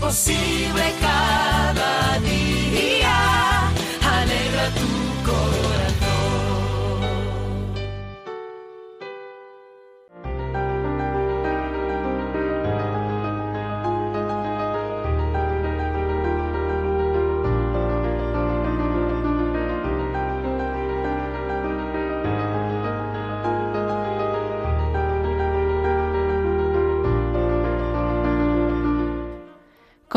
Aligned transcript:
posible 0.00 0.94
cada 0.98 1.39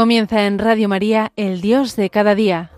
Comienza 0.03 0.47
en 0.47 0.59
Radio 0.59 0.89
María, 0.89 1.31
el 1.37 1.61
Dios 1.61 1.95
de 1.95 2.09
cada 2.09 2.35
día. 2.35 2.71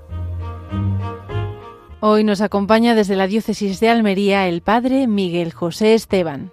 Hoy 2.00 2.24
nos 2.24 2.40
acompaña 2.40 2.94
desde 2.94 3.16
la 3.16 3.26
diócesis 3.26 3.80
de 3.80 3.90
Almería 3.90 4.48
el 4.48 4.62
Padre 4.62 5.08
Miguel 5.08 5.52
José 5.52 5.96
Esteban. 5.96 6.52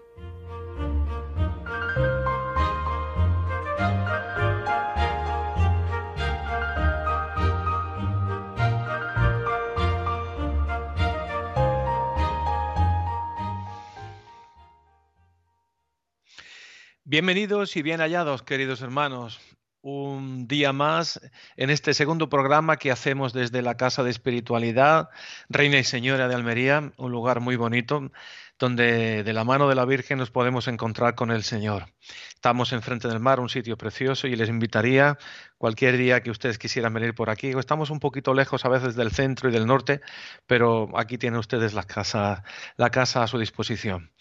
Bienvenidos 17.04 17.76
y 17.76 17.82
bien 17.82 18.00
hallados, 18.00 18.42
queridos 18.42 18.80
hermanos. 18.80 19.38
Un 19.84 20.46
día 20.46 20.72
más 20.72 21.20
en 21.56 21.68
este 21.68 21.92
segundo 21.92 22.28
programa 22.28 22.76
que 22.76 22.92
hacemos 22.92 23.32
desde 23.32 23.62
la 23.62 23.76
Casa 23.76 24.04
de 24.04 24.10
Espiritualidad, 24.10 25.08
Reina 25.48 25.76
y 25.76 25.82
Señora 25.82 26.28
de 26.28 26.36
Almería, 26.36 26.92
un 26.96 27.10
lugar 27.10 27.40
muy 27.40 27.56
bonito 27.56 28.12
donde 28.60 29.24
de 29.24 29.32
la 29.32 29.42
mano 29.42 29.68
de 29.68 29.74
la 29.74 29.84
Virgen 29.84 30.18
nos 30.18 30.30
podemos 30.30 30.68
encontrar 30.68 31.16
con 31.16 31.32
el 31.32 31.42
Señor. 31.42 31.86
Estamos 32.32 32.72
enfrente 32.72 33.08
del 33.08 33.18
mar, 33.18 33.40
un 33.40 33.48
sitio 33.48 33.76
precioso, 33.76 34.28
y 34.28 34.36
les 34.36 34.48
invitaría 34.48 35.18
cualquier 35.58 35.96
día 35.96 36.22
que 36.22 36.30
ustedes 36.30 36.58
quisieran 36.58 36.94
venir 36.94 37.12
por 37.12 37.28
aquí. 37.28 37.48
Estamos 37.48 37.90
un 37.90 37.98
poquito 37.98 38.34
lejos 38.34 38.64
a 38.64 38.68
veces 38.68 38.94
del 38.94 39.10
centro 39.10 39.48
y 39.48 39.52
del 39.52 39.66
norte, 39.66 40.00
pero 40.46 40.96
aquí 40.96 41.18
tienen 41.18 41.40
ustedes 41.40 41.74
la 41.74 41.82
casa, 41.82 42.44
la 42.76 42.90
casa 42.90 43.24
a 43.24 43.26
su 43.26 43.36
disposición. 43.36 44.12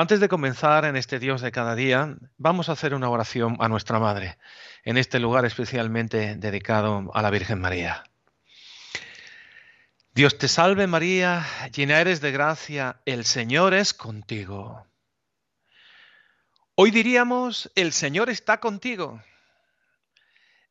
Antes 0.00 0.20
de 0.20 0.28
comenzar 0.28 0.84
en 0.84 0.94
este 0.94 1.18
Dios 1.18 1.40
de 1.40 1.50
cada 1.50 1.74
día, 1.74 2.16
vamos 2.36 2.68
a 2.68 2.72
hacer 2.74 2.94
una 2.94 3.10
oración 3.10 3.56
a 3.58 3.66
nuestra 3.66 3.98
Madre, 3.98 4.38
en 4.84 4.96
este 4.96 5.18
lugar 5.18 5.44
especialmente 5.44 6.36
dedicado 6.36 7.10
a 7.14 7.20
la 7.20 7.30
Virgen 7.30 7.60
María. 7.60 8.04
Dios 10.14 10.38
te 10.38 10.46
salve 10.46 10.86
María, 10.86 11.44
llena 11.74 11.98
eres 11.98 12.20
de 12.20 12.30
gracia, 12.30 13.00
el 13.06 13.24
Señor 13.24 13.74
es 13.74 13.92
contigo. 13.92 14.86
Hoy 16.76 16.92
diríamos, 16.92 17.72
el 17.74 17.92
Señor 17.92 18.30
está 18.30 18.60
contigo. 18.60 19.20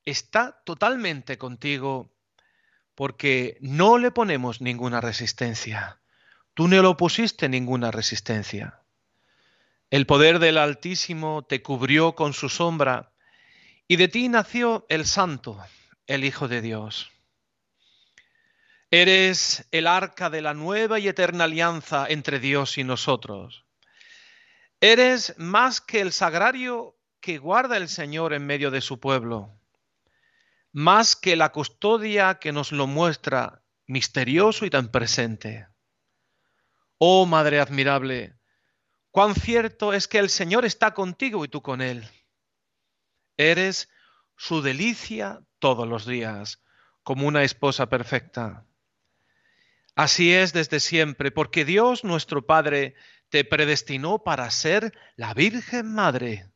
Está 0.05 0.61
totalmente 0.63 1.37
contigo 1.37 2.13
porque 2.95 3.57
no 3.59 3.97
le 3.97 4.11
ponemos 4.11 4.61
ninguna 4.61 5.01
resistencia. 5.01 5.99
Tú 6.53 6.69
no 6.69 6.81
le 6.81 6.87
opusiste 6.87 7.49
ninguna 7.49 7.91
resistencia. 7.91 8.83
El 9.89 10.05
poder 10.05 10.39
del 10.39 10.57
Altísimo 10.57 11.45
te 11.45 11.61
cubrió 11.61 12.13
con 12.13 12.33
su 12.33 12.49
sombra, 12.49 13.13
y 13.87 13.95
de 13.95 14.09
ti 14.09 14.27
nació 14.27 14.85
el 14.89 15.05
Santo, 15.05 15.63
el 16.07 16.25
Hijo 16.25 16.49
de 16.49 16.61
Dios. 16.61 17.09
Eres 18.91 19.65
el 19.71 19.87
arca 19.87 20.29
de 20.29 20.41
la 20.41 20.53
nueva 20.53 20.99
y 20.99 21.07
eterna 21.07 21.45
alianza 21.45 22.05
entre 22.09 22.39
Dios 22.39 22.77
y 22.77 22.83
nosotros. 22.83 23.65
Eres 24.81 25.33
más 25.37 25.79
que 25.79 26.01
el 26.01 26.11
sagrario 26.11 26.97
que 27.21 27.37
guarda 27.37 27.77
el 27.77 27.87
Señor 27.87 28.33
en 28.33 28.45
medio 28.45 28.71
de 28.71 28.81
su 28.81 28.99
pueblo, 28.99 29.57
más 30.73 31.15
que 31.15 31.37
la 31.37 31.53
custodia 31.53 32.39
que 32.39 32.51
nos 32.51 32.73
lo 32.73 32.87
muestra 32.87 33.63
misterioso 33.87 34.65
y 34.65 34.69
tan 34.69 34.89
presente. 34.89 35.67
Oh 36.97 37.25
Madre 37.25 37.59
admirable, 37.59 38.36
Cuán 39.11 39.35
cierto 39.35 39.93
es 39.93 40.07
que 40.07 40.19
el 40.19 40.29
Señor 40.29 40.65
está 40.65 40.93
contigo 40.93 41.43
y 41.45 41.47
tú 41.47 41.61
con 41.61 41.81
Él. 41.81 42.07
Eres 43.37 43.89
su 44.35 44.61
delicia 44.61 45.41
todos 45.59 45.87
los 45.87 46.05
días, 46.05 46.61
como 47.03 47.27
una 47.27 47.43
esposa 47.43 47.89
perfecta. 47.89 48.65
Así 49.95 50.33
es 50.33 50.53
desde 50.53 50.79
siempre, 50.79 51.31
porque 51.31 51.65
Dios 51.65 52.03
nuestro 52.03 52.45
Padre 52.45 52.95
te 53.29 53.43
predestinó 53.43 54.23
para 54.23 54.49
ser 54.51 54.93
la 55.15 55.33
Virgen 55.33 55.91
Madre, 55.91 56.51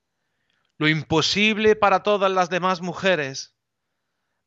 lo 0.78 0.88
imposible 0.88 1.76
para 1.76 2.04
todas 2.04 2.32
las 2.32 2.50
demás 2.50 2.82
mujeres, 2.82 3.56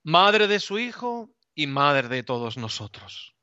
madre 0.04 0.47
de 0.47 0.60
su 0.60 0.78
Hijo 0.78 1.34
y 1.54 1.66
madre 1.66 2.09
de 2.09 2.22
todos 2.22 2.56
nosotros. 2.56 3.34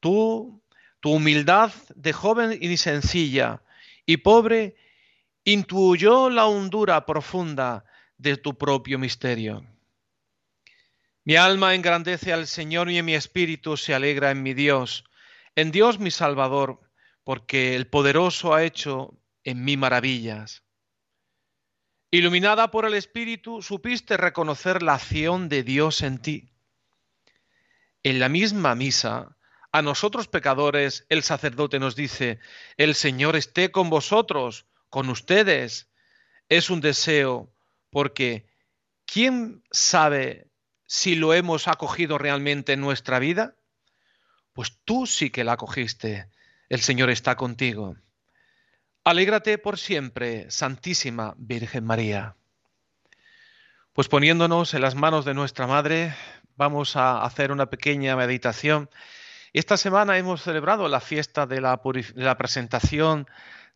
Tú 0.00 0.63
tu 1.04 1.10
humildad 1.10 1.70
de 1.96 2.14
joven 2.14 2.58
y 2.62 2.78
sencilla 2.78 3.62
y 4.06 4.16
pobre 4.16 4.74
intuyó 5.44 6.30
la 6.30 6.46
hondura 6.46 7.04
profunda 7.04 7.84
de 8.16 8.38
tu 8.38 8.56
propio 8.56 8.98
misterio. 8.98 9.66
Mi 11.22 11.36
alma 11.36 11.74
engrandece 11.74 12.32
al 12.32 12.46
Señor 12.46 12.90
y 12.90 13.02
mi 13.02 13.14
espíritu 13.14 13.76
se 13.76 13.92
alegra 13.92 14.30
en 14.30 14.42
mi 14.42 14.54
Dios, 14.54 15.04
en 15.54 15.72
Dios 15.72 15.98
mi 15.98 16.10
Salvador, 16.10 16.80
porque 17.22 17.76
el 17.76 17.86
poderoso 17.86 18.54
ha 18.54 18.64
hecho 18.64 19.14
en 19.44 19.62
mí 19.62 19.76
maravillas. 19.76 20.62
Iluminada 22.10 22.70
por 22.70 22.86
el 22.86 22.94
Espíritu, 22.94 23.60
supiste 23.60 24.16
reconocer 24.16 24.82
la 24.82 24.94
acción 24.94 25.50
de 25.50 25.64
Dios 25.64 26.00
en 26.00 26.16
ti. 26.16 26.48
En 28.02 28.20
la 28.20 28.30
misma 28.30 28.74
misa, 28.74 29.33
a 29.74 29.82
nosotros 29.82 30.28
pecadores, 30.28 31.04
el 31.08 31.24
sacerdote 31.24 31.80
nos 31.80 31.96
dice, 31.96 32.38
el 32.76 32.94
Señor 32.94 33.34
esté 33.34 33.72
con 33.72 33.90
vosotros, 33.90 34.66
con 34.88 35.10
ustedes. 35.10 35.88
Es 36.48 36.70
un 36.70 36.80
deseo, 36.80 37.52
porque 37.90 38.46
¿quién 39.04 39.64
sabe 39.72 40.46
si 40.86 41.16
lo 41.16 41.34
hemos 41.34 41.66
acogido 41.66 42.18
realmente 42.18 42.74
en 42.74 42.82
nuestra 42.82 43.18
vida? 43.18 43.56
Pues 44.52 44.78
tú 44.84 45.08
sí 45.08 45.30
que 45.30 45.42
la 45.42 45.54
acogiste. 45.54 46.28
El 46.68 46.80
Señor 46.80 47.10
está 47.10 47.34
contigo. 47.34 47.96
Alégrate 49.02 49.58
por 49.58 49.76
siempre, 49.76 50.48
Santísima 50.52 51.34
Virgen 51.36 51.84
María. 51.84 52.36
Pues 53.92 54.06
poniéndonos 54.06 54.72
en 54.72 54.82
las 54.82 54.94
manos 54.94 55.24
de 55.24 55.34
nuestra 55.34 55.66
Madre, 55.66 56.14
vamos 56.54 56.94
a 56.94 57.24
hacer 57.24 57.50
una 57.50 57.66
pequeña 57.70 58.14
meditación 58.14 58.88
esta 59.54 59.76
semana 59.76 60.18
hemos 60.18 60.42
celebrado 60.42 60.88
la 60.88 61.00
fiesta 61.00 61.46
de 61.46 61.60
la, 61.60 61.80
presentación 62.36 63.28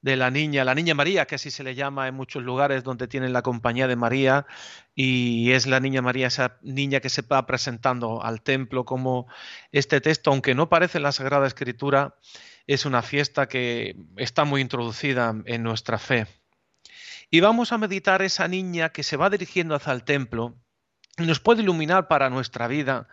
de 0.03 0.16
la 0.16 0.28
niña, 0.28 0.65
la 0.65 0.75
niña 0.75 0.94
María, 0.94 1.25
que 1.27 1.37
así 1.37 1.53
se 1.53 1.62
le 1.62 1.77
llama 1.77 2.08
en 2.08 2.17
muchos 2.17 2.43
lugares 2.43 2.82
donde 2.82 3.06
tienen 3.06 3.32
la 3.32 3.43
compañía 3.43 3.87
de 3.87 3.94
María, 3.94 4.44
y 4.97 5.52
es 5.52 5.69
la 5.69 5.79
niña 5.79 6.02
María, 6.02 6.26
esa 6.26 6.58
niña 6.62 6.99
que 6.99 7.08
se 7.08 7.23
va 7.23 7.47
presentando 7.47 8.25
al 8.25 8.43
templo 8.43 8.85
como 8.85 9.29
este 9.70 10.00
texto, 10.00 10.32
aunque 10.32 10.56
no 10.56 10.69
parece 10.69 10.99
en 10.99 11.05
la 11.05 11.12
Sagrada 11.12 11.47
Escritura, 11.47 12.17
es 12.67 12.85
una 12.85 13.00
fiesta 13.00 13.47
que 13.47 13.94
está 14.17 14.44
muy 14.44 14.61
introducida 14.61 15.32
en 15.44 15.62
nuestra 15.62 15.99
fe. 15.99 16.26
Y 17.31 17.38
vamos 17.38 17.70
a 17.70 17.79
meditar 17.79 18.20
esa 18.23 18.49
niña 18.49 18.88
que 18.88 19.05
se 19.05 19.17
va 19.17 19.31
dirigiendo 19.31 19.76
hacia 19.76 19.93
el 19.93 20.02
templo 20.02 20.56
y 21.17 21.23
nos 21.23 21.38
puede 21.38 21.62
iluminar 21.62 22.08
para 22.08 22.31
nuestra 22.31 22.67
vida 22.67 23.06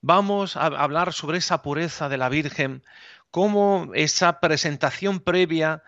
vamos 0.00 0.56
a 0.56 0.66
hablar 0.66 1.12
sobre 1.12 1.38
esa 1.38 1.62
pureza 1.62 2.08
de 2.08 2.18
la 2.18 2.28
Virgen, 2.28 2.82
cómo 3.30 3.90
esa 3.94 4.40
presentación 4.40 5.20
previa 5.20 5.82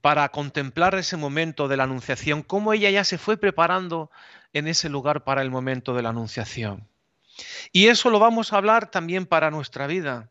para 0.00 0.28
contemplar 0.30 0.94
ese 0.94 1.16
momento 1.16 1.68
de 1.68 1.76
la 1.76 1.84
Anunciación, 1.84 2.42
cómo 2.42 2.72
ella 2.72 2.90
ya 2.90 3.04
se 3.04 3.18
fue 3.18 3.36
preparando 3.36 4.10
en 4.52 4.68
ese 4.68 4.88
lugar 4.88 5.24
para 5.24 5.42
el 5.42 5.50
momento 5.50 5.94
de 5.94 6.02
la 6.02 6.10
Anunciación. 6.10 6.88
Y 7.72 7.88
eso 7.88 8.10
lo 8.10 8.18
vamos 8.18 8.52
a 8.52 8.56
hablar 8.56 8.90
también 8.90 9.26
para 9.26 9.50
nuestra 9.50 9.86
vida. 9.86 10.30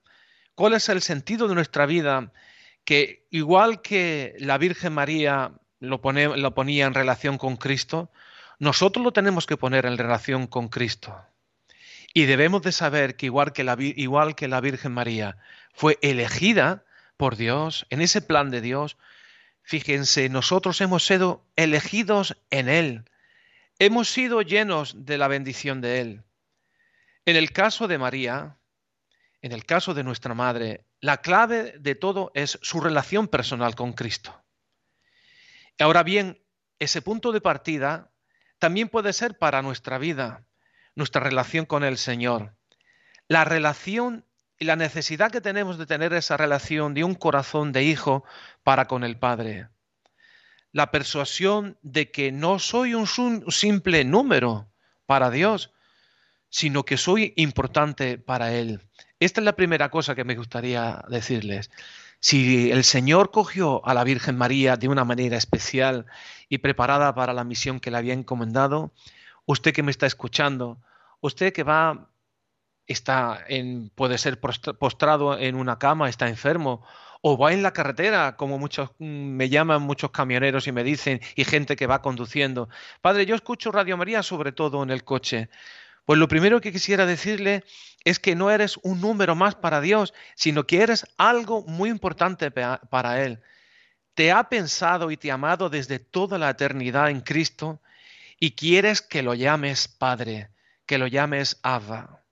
¿Cuál 0.55 0.73
es 0.73 0.89
el 0.89 1.01
sentido 1.01 1.47
de 1.47 1.55
nuestra 1.55 1.85
vida? 1.85 2.31
Que 2.85 3.27
igual 3.29 3.81
que 3.81 4.35
la 4.39 4.57
Virgen 4.57 4.93
María 4.93 5.51
lo, 5.79 6.01
lo 6.01 6.53
ponía 6.53 6.85
en 6.85 6.93
relación 6.93 7.37
con 7.37 7.57
Cristo, 7.57 8.11
nosotros 8.59 9.03
lo 9.03 9.11
tenemos 9.11 9.45
que 9.45 9.57
poner 9.57 9.85
en 9.85 9.97
relación 9.97 10.47
con 10.47 10.69
Cristo. 10.69 11.15
Y 12.13 12.25
debemos 12.25 12.61
de 12.61 12.71
saber 12.71 13.15
que 13.15 13.25
igual 13.25 13.53
que 13.53 13.63
la, 13.63 13.75
igual 13.79 14.35
que 14.35 14.47
la 14.47 14.61
Virgen 14.61 14.91
María 14.91 15.37
fue 15.73 15.97
elegida 16.01 16.85
por 17.17 17.35
Dios, 17.35 17.87
en 17.89 18.01
ese 18.01 18.21
plan 18.21 18.51
de 18.51 18.61
Dios, 18.61 18.97
fíjense, 19.63 20.29
nosotros 20.29 20.79
hemos 20.81 21.05
sido 21.05 21.45
elegidos 21.55 22.37
en 22.51 22.69
Él, 22.69 23.09
hemos 23.79 24.09
sido 24.09 24.41
llenos 24.41 25.05
de 25.05 25.17
la 25.17 25.27
bendición 25.27 25.81
de 25.81 26.01
Él. 26.01 26.23
En 27.25 27.35
el 27.35 27.51
caso 27.51 27.87
de 27.87 27.97
María, 27.97 28.57
en 29.41 29.51
el 29.51 29.65
caso 29.65 29.93
de 29.93 30.03
nuestra 30.03 30.33
madre, 30.33 30.85
la 30.99 31.17
clave 31.17 31.75
de 31.79 31.95
todo 31.95 32.31
es 32.33 32.59
su 32.61 32.79
relación 32.79 33.27
personal 33.27 33.75
con 33.75 33.93
Cristo. 33.93 34.41
Ahora 35.79 36.03
bien, 36.03 36.41
ese 36.79 37.01
punto 37.01 37.31
de 37.31 37.41
partida 37.41 38.11
también 38.59 38.87
puede 38.87 39.11
ser 39.13 39.37
para 39.37 39.61
nuestra 39.61 39.97
vida, 39.97 40.45
nuestra 40.95 41.21
relación 41.21 41.65
con 41.65 41.83
el 41.83 41.97
Señor. 41.97 42.55
La 43.27 43.45
relación 43.45 44.25
y 44.59 44.65
la 44.65 44.75
necesidad 44.75 45.31
que 45.31 45.41
tenemos 45.41 45.77
de 45.77 45.85
tener 45.85 46.13
esa 46.13 46.37
relación 46.37 46.93
de 46.93 47.03
un 47.03 47.15
corazón 47.15 47.71
de 47.71 47.83
hijo 47.83 48.23
para 48.63 48.85
con 48.85 49.03
el 49.03 49.17
Padre. 49.17 49.69
La 50.71 50.91
persuasión 50.91 51.77
de 51.81 52.11
que 52.11 52.31
no 52.31 52.59
soy 52.59 52.93
un 52.93 53.07
simple 53.51 54.05
número 54.05 54.71
para 55.05 55.29
Dios, 55.29 55.71
sino 56.49 56.85
que 56.85 56.97
soy 56.97 57.33
importante 57.35 58.17
para 58.17 58.53
Él. 58.53 58.81
Esta 59.19 59.41
es 59.41 59.45
la 59.45 59.55
primera 59.55 59.89
cosa 59.89 60.15
que 60.15 60.23
me 60.23 60.35
gustaría 60.35 61.03
decirles. 61.09 61.71
Si 62.19 62.71
el 62.71 62.83
Señor 62.83 63.31
cogió 63.31 63.85
a 63.85 63.93
la 63.93 64.03
Virgen 64.03 64.37
María 64.37 64.77
de 64.77 64.87
una 64.87 65.03
manera 65.03 65.35
especial 65.35 66.05
y 66.47 66.59
preparada 66.59 67.13
para 67.15 67.33
la 67.33 67.43
misión 67.43 67.79
que 67.79 67.91
le 67.91 67.97
había 67.97 68.13
encomendado, 68.13 68.93
usted 69.45 69.73
que 69.73 69.83
me 69.83 69.91
está 69.91 70.05
escuchando, 70.05 70.81
usted 71.21 71.53
que 71.53 71.63
va, 71.63 72.09
está 72.87 73.43
en, 73.47 73.89
puede 73.95 74.17
ser 74.17 74.39
postrado 74.39 75.37
en 75.37 75.55
una 75.55 75.79
cama, 75.79 76.09
está 76.09 76.27
enfermo, 76.27 76.85
o 77.21 77.37
va 77.37 77.53
en 77.53 77.63
la 77.63 77.71
carretera, 77.71 78.35
como 78.35 78.59
muchos 78.59 78.91
mm, 78.99 79.05
me 79.05 79.49
llaman 79.49 79.81
muchos 79.81 80.11
camioneros 80.11 80.67
y 80.67 80.73
me 80.73 80.83
dicen, 80.83 81.21
y 81.35 81.45
gente 81.45 81.75
que 81.77 81.87
va 81.87 82.01
conduciendo. 82.01 82.67
Padre, 83.01 83.25
yo 83.25 83.35
escucho 83.35 83.71
Radio 83.71 83.95
María 83.95 84.23
sobre 84.23 84.51
todo 84.51 84.83
en 84.83 84.89
el 84.89 85.05
coche. 85.05 85.49
Pues 86.05 86.19
lo 86.19 86.27
primero 86.27 86.59
que 86.59 86.73
quisiera 86.73 87.05
decirle 87.05 87.63
es 88.03 88.19
que 88.19 88.35
no 88.35 88.51
eres 88.51 88.77
un 88.83 88.99
número 88.99 89.35
más 89.35 89.55
para 89.55 89.79
Dios, 89.79 90.13
sino 90.35 90.67
que 90.67 90.81
eres 90.81 91.05
algo 91.17 91.63
muy 91.63 91.89
importante 91.89 92.51
para 92.51 93.23
Él. 93.23 93.39
Te 94.13 94.33
ha 94.33 94.49
pensado 94.49 95.09
y 95.09 95.15
te 95.15 95.31
ha 95.31 95.35
amado 95.35 95.69
desde 95.69 95.99
toda 95.99 96.37
la 96.37 96.49
eternidad 96.49 97.09
en 97.09 97.21
Cristo 97.21 97.81
y 98.43 98.55
quieres 98.55 99.01
que 99.01 99.21
lo 99.21 99.35
llames 99.35 99.87
Padre, 99.87 100.49
que 100.85 100.97
lo 100.97 101.07
llames 101.07 101.61
Abba. 101.63 102.25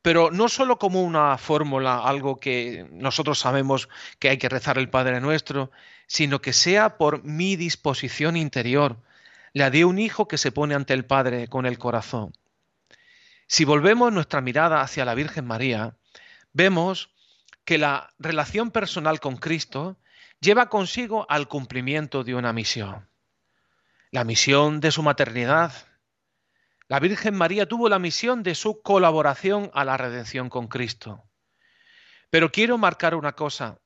Pero 0.00 0.30
no 0.30 0.48
solo 0.48 0.78
como 0.78 1.02
una 1.02 1.36
fórmula, 1.38 2.04
algo 2.04 2.38
que 2.38 2.86
nosotros 2.92 3.40
sabemos 3.40 3.88
que 4.20 4.28
hay 4.28 4.38
que 4.38 4.48
rezar 4.48 4.78
el 4.78 4.90
Padre 4.90 5.20
nuestro, 5.20 5.72
sino 6.06 6.40
que 6.40 6.52
sea 6.52 6.98
por 6.98 7.24
mi 7.24 7.56
disposición 7.56 8.36
interior, 8.36 8.98
la 9.52 9.70
de 9.70 9.84
un 9.84 9.98
hijo 9.98 10.28
que 10.28 10.38
se 10.38 10.52
pone 10.52 10.76
ante 10.76 10.94
el 10.94 11.04
Padre 11.04 11.48
con 11.48 11.66
el 11.66 11.78
corazón. 11.78 12.32
Si 13.48 13.64
volvemos 13.64 14.12
nuestra 14.12 14.40
mirada 14.40 14.82
hacia 14.82 15.04
la 15.04 15.16
Virgen 15.16 15.48
María, 15.48 15.96
vemos 16.52 17.10
que 17.64 17.76
la 17.76 18.14
relación 18.20 18.70
personal 18.70 19.18
con 19.18 19.36
Cristo 19.36 19.96
lleva 20.38 20.68
consigo 20.68 21.26
al 21.28 21.48
cumplimiento 21.48 22.22
de 22.22 22.36
una 22.36 22.52
misión. 22.52 23.09
La 24.12 24.24
misión 24.24 24.80
de 24.80 24.90
su 24.90 25.02
maternidad. 25.02 25.72
La 26.88 26.98
Virgen 26.98 27.36
María 27.36 27.66
tuvo 27.66 27.88
la 27.88 28.00
misión 28.00 28.42
de 28.42 28.56
su 28.56 28.82
colaboración 28.82 29.70
a 29.72 29.84
la 29.84 29.96
redención 29.96 30.48
con 30.48 30.66
Cristo. 30.66 31.22
Pero 32.30 32.50
quiero 32.50 32.76
marcar 32.76 33.14
una 33.14 33.32
cosa. 33.32 33.78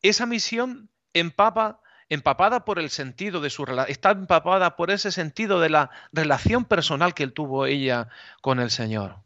Esa 0.00 0.24
misión 0.24 0.90
empapa, 1.12 1.82
empapada 2.08 2.64
por 2.64 2.78
el 2.78 2.88
sentido 2.88 3.40
de 3.40 3.50
su 3.50 3.64
está 3.88 4.12
empapada 4.12 4.76
por 4.76 4.90
ese 4.90 5.12
sentido 5.12 5.60
de 5.60 5.68
la 5.68 5.90
relación 6.10 6.64
personal 6.64 7.12
que 7.12 7.26
tuvo 7.26 7.66
ella 7.66 8.08
con 8.40 8.60
el 8.60 8.70
Señor. 8.70 9.16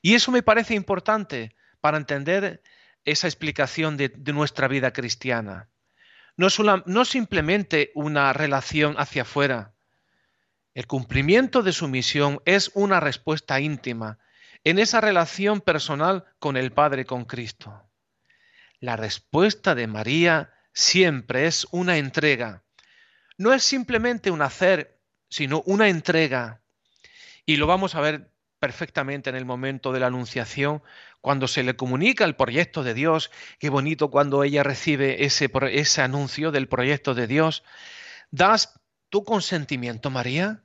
Y 0.00 0.14
eso 0.14 0.32
me 0.32 0.42
parece 0.42 0.74
importante 0.74 1.54
para 1.80 1.98
entender 1.98 2.62
esa 3.04 3.28
explicación 3.28 3.96
de, 3.96 4.12
nuestra 4.32 4.66
vida 4.68 4.92
cristiana. 4.92 5.68
No, 6.36 6.48
no 6.86 7.04
simplemente 7.04 7.90
una 7.94 8.32
relación 8.32 8.94
hacia 8.98 9.22
afuera. 9.22 9.74
El 10.74 10.86
cumplimiento 10.86 11.62
de 11.62 11.72
su 11.72 11.88
misión 11.88 12.40
es 12.46 12.70
una 12.74 13.00
respuesta 13.00 13.60
íntima 13.60 14.18
en 14.64 14.78
esa 14.78 15.00
relación 15.00 15.60
personal 15.60 16.24
con 16.38 16.56
el 16.56 16.72
Padre, 16.72 17.04
con 17.04 17.24
Cristo. 17.24 17.88
La 18.80 18.96
respuesta 18.96 19.74
de 19.74 19.86
María 19.86 20.52
siempre 20.72 21.46
es 21.46 21.66
una 21.70 21.98
entrega. 21.98 22.62
No 23.36 23.52
es 23.52 23.62
simplemente 23.62 24.30
un 24.30 24.42
hacer, 24.42 25.00
sino 25.28 25.62
una 25.66 25.88
entrega. 25.88 26.62
Y 27.44 27.56
lo 27.56 27.66
vamos 27.66 27.94
a 27.94 28.00
ver 28.00 28.32
perfectamente 28.62 29.28
en 29.28 29.34
el 29.34 29.44
momento 29.44 29.90
de 29.90 29.98
la 29.98 30.06
anunciación, 30.06 30.84
cuando 31.20 31.48
se 31.48 31.64
le 31.64 31.74
comunica 31.74 32.24
el 32.24 32.36
proyecto 32.36 32.84
de 32.84 32.94
Dios. 32.94 33.32
Qué 33.58 33.70
bonito 33.70 34.08
cuando 34.08 34.44
ella 34.44 34.62
recibe 34.62 35.24
ese, 35.24 35.50
ese 35.72 36.00
anuncio 36.00 36.52
del 36.52 36.68
proyecto 36.68 37.12
de 37.12 37.26
Dios. 37.26 37.64
¿Das 38.30 38.78
tu 39.08 39.24
consentimiento, 39.24 40.10
María? 40.10 40.62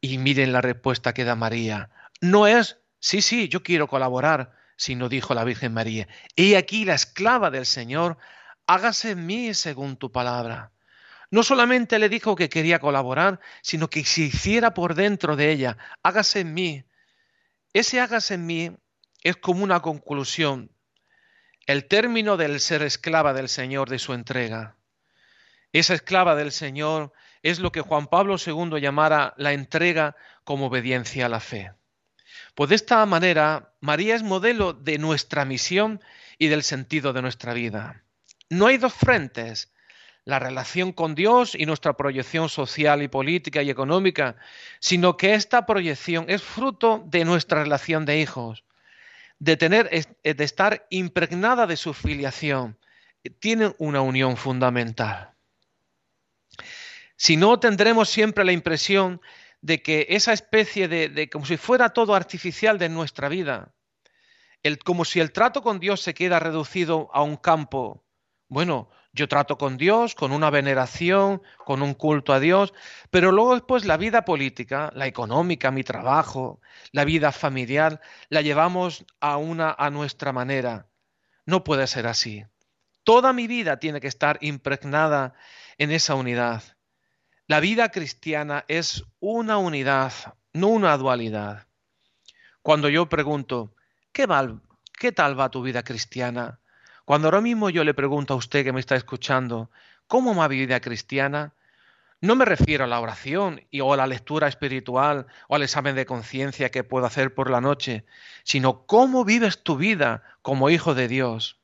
Y 0.00 0.18
miren 0.18 0.52
la 0.52 0.60
respuesta 0.60 1.12
que 1.12 1.24
da 1.24 1.34
María. 1.34 1.90
No 2.20 2.46
es, 2.46 2.78
sí, 3.00 3.20
sí, 3.20 3.48
yo 3.48 3.64
quiero 3.64 3.88
colaborar, 3.88 4.52
sino 4.76 5.08
dijo 5.08 5.34
la 5.34 5.42
Virgen 5.42 5.74
María. 5.74 6.06
He 6.36 6.56
aquí 6.56 6.84
la 6.84 6.94
esclava 6.94 7.50
del 7.50 7.66
Señor, 7.66 8.16
hágase 8.68 9.10
en 9.10 9.26
mí 9.26 9.54
según 9.54 9.96
tu 9.96 10.12
palabra. 10.12 10.70
No 11.32 11.42
solamente 11.42 11.98
le 11.98 12.08
dijo 12.08 12.36
que 12.36 12.48
quería 12.48 12.78
colaborar, 12.78 13.40
sino 13.60 13.90
que 13.90 14.04
se 14.04 14.20
hiciera 14.20 14.72
por 14.72 14.94
dentro 14.94 15.34
de 15.34 15.50
ella, 15.50 15.78
hágase 16.04 16.40
en 16.40 16.54
mí 16.54 16.84
ese 17.72 18.00
hágase 18.00 18.34
en 18.34 18.46
mí 18.46 18.76
es 19.22 19.36
como 19.36 19.64
una 19.64 19.80
conclusión, 19.80 20.70
el 21.66 21.86
término 21.86 22.36
del 22.36 22.58
ser 22.60 22.82
esclava 22.82 23.32
del 23.32 23.48
Señor, 23.48 23.88
de 23.90 23.98
su 23.98 24.12
entrega. 24.12 24.76
Esa 25.72 25.94
esclava 25.94 26.34
del 26.34 26.50
Señor 26.50 27.12
es 27.42 27.60
lo 27.60 27.70
que 27.70 27.80
Juan 27.80 28.08
Pablo 28.08 28.36
II 28.44 28.80
llamara 28.80 29.34
la 29.36 29.52
entrega 29.52 30.16
como 30.44 30.66
obediencia 30.66 31.26
a 31.26 31.28
la 31.28 31.40
fe. 31.40 31.72
Pues 32.54 32.70
de 32.70 32.76
esta 32.76 33.04
manera, 33.06 33.72
María 33.80 34.14
es 34.14 34.22
modelo 34.22 34.72
de 34.72 34.98
nuestra 34.98 35.44
misión 35.44 36.00
y 36.38 36.48
del 36.48 36.62
sentido 36.62 37.12
de 37.12 37.22
nuestra 37.22 37.54
vida. 37.54 38.02
No 38.48 38.66
hay 38.66 38.78
dos 38.78 38.94
frentes, 38.94 39.72
la 40.30 40.38
relación 40.38 40.92
con 40.92 41.14
Dios 41.14 41.54
y 41.54 41.66
nuestra 41.66 41.94
proyección 41.94 42.48
social 42.48 43.02
y 43.02 43.08
política 43.08 43.62
y 43.62 43.68
económica, 43.68 44.36
sino 44.78 45.16
que 45.16 45.34
esta 45.34 45.66
proyección 45.66 46.26
es 46.28 46.40
fruto 46.42 47.04
de 47.06 47.24
nuestra 47.24 47.64
relación 47.64 48.06
de 48.06 48.20
hijos, 48.20 48.64
de 49.40 49.56
tener 49.56 49.90
eh, 49.90 50.34
de 50.34 50.44
estar 50.44 50.86
impregnada 50.88 51.66
de 51.66 51.76
su 51.76 51.92
filiación. 51.92 52.78
Tienen 53.40 53.74
una 53.78 54.00
unión 54.00 54.36
fundamental. 54.36 55.34
Si 57.16 57.36
no, 57.36 57.58
tendremos 57.58 58.08
siempre 58.08 58.44
la 58.44 58.52
impresión 58.52 59.20
de 59.60 59.82
que 59.82 60.06
esa 60.10 60.32
especie 60.32 60.88
de, 60.88 61.08
de 61.08 61.28
como 61.28 61.44
si 61.44 61.56
fuera 61.56 61.90
todo 61.90 62.14
artificial 62.14 62.78
de 62.78 62.88
nuestra 62.88 63.28
vida, 63.28 63.74
el, 64.62 64.78
como 64.78 65.04
si 65.04 65.18
el 65.20 65.32
trato 65.32 65.60
con 65.60 65.80
Dios 65.80 66.00
se 66.00 66.14
queda 66.14 66.38
reducido 66.38 67.10
a 67.12 67.22
un 67.22 67.36
campo. 67.36 68.04
Bueno, 68.48 68.90
yo 69.12 69.26
trato 69.28 69.58
con 69.58 69.76
Dios, 69.76 70.14
con 70.14 70.30
una 70.32 70.50
veneración, 70.50 71.42
con 71.64 71.82
un 71.82 71.94
culto 71.94 72.32
a 72.32 72.40
Dios, 72.40 72.72
pero 73.10 73.32
luego 73.32 73.54
después 73.54 73.84
la 73.84 73.96
vida 73.96 74.24
política, 74.24 74.92
la 74.94 75.06
económica, 75.06 75.70
mi 75.70 75.82
trabajo, 75.82 76.60
la 76.92 77.04
vida 77.04 77.32
familiar, 77.32 78.00
la 78.28 78.40
llevamos 78.40 79.04
a 79.20 79.36
una 79.36 79.74
a 79.76 79.90
nuestra 79.90 80.32
manera. 80.32 80.86
No 81.44 81.64
puede 81.64 81.86
ser 81.86 82.06
así. 82.06 82.44
Toda 83.02 83.32
mi 83.32 83.48
vida 83.48 83.78
tiene 83.78 84.00
que 84.00 84.06
estar 84.06 84.38
impregnada 84.42 85.34
en 85.78 85.90
esa 85.90 86.14
unidad. 86.14 86.62
La 87.48 87.58
vida 87.58 87.88
cristiana 87.90 88.64
es 88.68 89.04
una 89.18 89.58
unidad, 89.58 90.12
no 90.52 90.68
una 90.68 90.96
dualidad. 90.96 91.66
Cuando 92.62 92.88
yo 92.88 93.08
pregunto, 93.08 93.74
¿qué, 94.12 94.28
¿qué 94.96 95.10
tal 95.10 95.40
va 95.40 95.50
tu 95.50 95.62
vida 95.62 95.82
cristiana? 95.82 96.59
Cuando 97.10 97.26
ahora 97.26 97.40
mismo 97.40 97.70
yo 97.70 97.82
le 97.82 97.92
pregunto 97.92 98.34
a 98.34 98.36
usted 98.36 98.62
que 98.62 98.72
me 98.72 98.78
está 98.78 98.94
escuchando, 98.94 99.68
¿cómo 100.06 100.32
mi 100.32 100.56
vida 100.56 100.80
cristiana? 100.80 101.54
No 102.20 102.36
me 102.36 102.44
refiero 102.44 102.84
a 102.84 102.86
la 102.86 103.00
oración 103.00 103.66
y, 103.72 103.80
o 103.80 103.92
a 103.92 103.96
la 103.96 104.06
lectura 104.06 104.46
espiritual 104.46 105.26
o 105.48 105.56
al 105.56 105.64
examen 105.64 105.96
de 105.96 106.06
conciencia 106.06 106.70
que 106.70 106.84
puedo 106.84 107.06
hacer 107.06 107.34
por 107.34 107.50
la 107.50 107.60
noche, 107.60 108.04
sino 108.44 108.86
cómo 108.86 109.24
vives 109.24 109.64
tu 109.64 109.76
vida 109.76 110.22
como 110.42 110.70
hijo 110.70 110.94
de 110.94 111.08
Dios. 111.08 111.58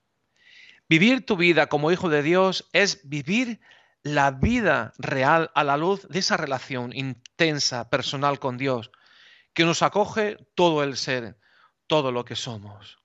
Vivir 0.88 1.24
tu 1.24 1.36
vida 1.36 1.68
como 1.68 1.92
hijo 1.92 2.08
de 2.08 2.24
Dios 2.24 2.68
es 2.72 3.08
vivir 3.08 3.60
la 4.02 4.32
vida 4.32 4.94
real 4.98 5.52
a 5.54 5.62
la 5.62 5.76
luz 5.76 6.08
de 6.08 6.18
esa 6.18 6.36
relación 6.36 6.92
intensa, 6.92 7.88
personal 7.88 8.40
con 8.40 8.58
Dios, 8.58 8.90
que 9.54 9.64
nos 9.64 9.82
acoge 9.82 10.38
todo 10.56 10.82
el 10.82 10.96
ser, 10.96 11.38
todo 11.86 12.10
lo 12.10 12.24
que 12.24 12.34
somos. 12.34 12.98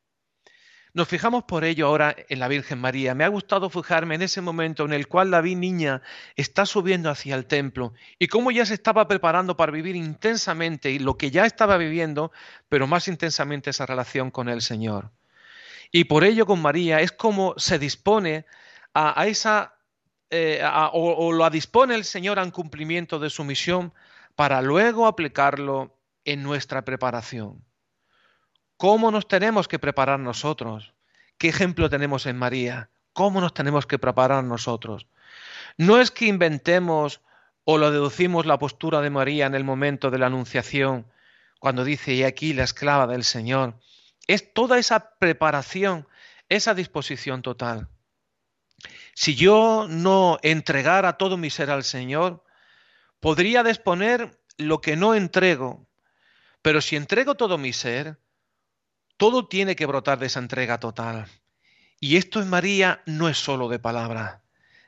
Nos 0.93 1.07
fijamos 1.07 1.45
por 1.45 1.63
ello 1.63 1.88
ahora 1.88 2.13
en 2.27 2.39
la 2.39 2.50
Virgen 2.50 2.79
María. 2.79 3.15
Me 3.15 3.24
ha 3.24 3.29
gustado 3.29 3.69
fijarme 3.69 4.15
en 4.15 4.24
ese 4.24 4.41
momento 4.41 4.83
en 4.83 4.91
el 4.91 5.07
cual 5.07 5.31
la 5.31 5.39
vi 5.39 5.55
niña 5.55 6.01
está 6.36 6.65
subiendo 6.65 7.10
hacia 7.10 7.36
el 7.36 7.45
templo 7.45 7.93
y 8.19 8.27
cómo 8.27 8.51
ya 8.51 8.65
se 8.65 8.74
estaba 8.74 9.07
preparando 9.07 9.55
para 9.55 9.71
vivir 9.71 9.95
intensamente 9.95 10.91
y 10.91 11.00
lo 11.00 11.15
que 11.15 11.31
ya 11.31 11.45
estaba 11.45 11.77
viviendo, 11.77 12.33
pero 12.67 12.88
más 12.88 13.07
intensamente 13.07 13.69
esa 13.69 13.86
relación 13.86 14.31
con 14.31 14.50
el 14.50 14.62
Señor. 14.62 15.12
Y 15.93 16.05
por 16.05 16.25
ello 16.25 16.45
con 16.45 16.62
María 16.62 17.00
es 17.00 17.13
como 17.13 17.53
se 17.57 17.79
dispone 17.79 18.45
a, 18.93 19.25
esa, 19.27 19.75
eh, 20.29 20.62
o, 20.91 21.27
o 21.27 21.31
lo 21.31 21.50
dispone 21.50 21.95
el 21.95 22.03
Señor 22.03 22.38
al 22.38 22.51
cumplimiento 22.51 23.17
de 23.17 23.29
su 23.29 23.45
misión 23.45 23.93
para 24.36 24.62
luego 24.62 25.07
aplicarlo 25.07 25.98
en 26.25 26.43
nuestra 26.43 26.83
preparación. 26.83 27.63
¿Cómo 28.81 29.11
nos 29.11 29.27
tenemos 29.27 29.67
que 29.67 29.77
preparar 29.77 30.19
nosotros? 30.19 30.95
¿Qué 31.38 31.50
ejemplo 31.50 31.88
tenemos 31.88 32.25
en 32.25 32.35
María? 32.35 32.89
¿Cómo 33.13 33.39
nos 33.39 33.53
tenemos 33.53 33.85
que 33.85 34.00
preparar 34.00 34.43
nosotros? 34.43 35.05
No 35.77 36.01
es 36.01 36.09
que 36.09 36.25
inventemos 36.25 37.21
o 37.63 37.77
lo 37.77 37.91
deducimos 37.91 38.47
la 38.47 38.57
postura 38.57 39.01
de 39.01 39.11
María 39.11 39.45
en 39.45 39.53
el 39.53 39.63
momento 39.63 40.09
de 40.09 40.17
la 40.17 40.25
anunciación, 40.25 41.05
cuando 41.59 41.83
dice, 41.83 42.15
y 42.15 42.23
aquí 42.23 42.53
la 42.53 42.63
esclava 42.63 43.05
del 43.05 43.23
Señor. 43.23 43.79
Es 44.25 44.51
toda 44.51 44.79
esa 44.79 45.11
preparación, 45.19 46.07
esa 46.50 46.73
disposición 46.73 47.43
total. 47.43 47.88
Si 49.13 49.35
yo 49.35 49.85
no 49.88 50.39
entregara 50.41 51.19
todo 51.19 51.38
mi 51.38 51.51
ser 51.51 51.69
al 51.69 51.83
Señor, 51.83 52.43
podría 53.19 53.61
disponer 53.61 54.41
lo 54.57 54.81
que 54.81 54.95
no 54.95 55.13
entrego, 55.13 55.88
pero 56.63 56.81
si 56.81 56.95
entrego 56.95 57.35
todo 57.35 57.59
mi 57.59 57.73
ser, 57.73 58.17
todo 59.22 59.48
tiene 59.48 59.75
que 59.75 59.86
brotar 59.86 60.18
de 60.18 60.25
esa 60.25 60.40
entrega 60.40 60.80
total. 60.80 61.28
Y 62.00 62.18
esto 62.18 62.42
en 62.42 62.50
María 62.50 63.04
no 63.06 63.30
es 63.30 63.38
solo 63.38 63.70
de 63.70 63.78
palabra. 63.78 64.42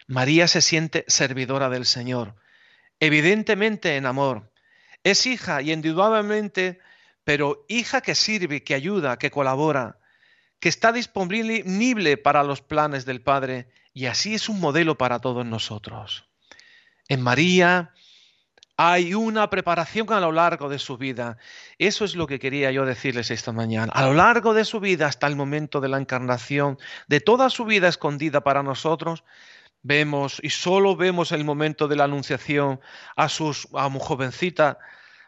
María 0.07 0.47
se 0.47 0.63
siente 0.63 1.05
servidora 1.07 1.69
del 1.69 1.85
Señor, 1.85 2.33
evidentemente 2.99 3.95
en 3.95 4.07
amor. 4.07 4.51
Es 5.03 5.27
hija 5.27 5.61
y 5.61 5.71
indudablemente, 5.71 6.79
pero 7.23 7.63
hija 7.67 8.01
que 8.01 8.15
sirve, 8.15 8.63
que 8.63 8.73
ayuda, 8.73 9.19
que 9.19 9.29
colabora, 9.29 9.99
que 10.59 10.69
está 10.69 10.91
disponible 10.91 12.17
para 12.17 12.41
los 12.41 12.63
planes 12.63 13.05
del 13.05 13.21
Padre 13.21 13.67
y 13.93 14.07
así 14.07 14.33
es 14.33 14.49
un 14.49 14.59
modelo 14.59 14.97
para 14.97 15.19
todos 15.19 15.45
nosotros. 15.45 16.27
En 17.07 17.21
María 17.21 17.93
hay 18.77 19.13
una 19.13 19.49
preparación 19.49 20.11
a 20.11 20.19
lo 20.19 20.31
largo 20.31 20.67
de 20.67 20.79
su 20.79 20.97
vida. 20.97 21.37
Eso 21.77 22.05
es 22.05 22.15
lo 22.15 22.25
que 22.27 22.39
quería 22.39 22.71
yo 22.71 22.85
decirles 22.85 23.29
esta 23.29 23.51
mañana. 23.51 23.91
A 23.93 24.05
lo 24.05 24.13
largo 24.13 24.53
de 24.53 24.65
su 24.65 24.79
vida, 24.79 25.07
hasta 25.07 25.27
el 25.27 25.35
momento 25.35 25.79
de 25.79 25.89
la 25.89 25.97
encarnación, 25.97 26.77
de 27.07 27.19
toda 27.19 27.49
su 27.49 27.65
vida 27.65 27.87
escondida 27.87 28.41
para 28.41 28.63
nosotros, 28.63 29.23
vemos 29.83 30.39
y 30.41 30.49
solo 30.49 30.95
vemos 30.95 31.31
el 31.31 31.43
momento 31.43 31.87
de 31.87 31.97
la 31.97 32.05
anunciación 32.05 32.79
a 33.15 33.29
sus 33.29 33.67
a 33.73 33.89
jovencita, 33.89 34.79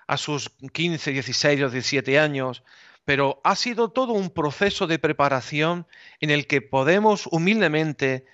a 0.08 0.18
sus 0.18 0.50
15, 0.74 1.12
16 1.12 1.62
o 1.64 1.70
17 1.70 2.20
años, 2.20 2.64
pero 3.04 3.42
ha 3.44 3.56
sido 3.56 3.90
todo 3.90 4.14
un 4.14 4.32
proceso 4.32 4.88
de 4.88 4.98
preparación 4.98 5.88
en 6.20 6.32
el 6.32 6.48
que 6.48 6.62
podemos 6.62 7.28
humildemente 7.28 8.26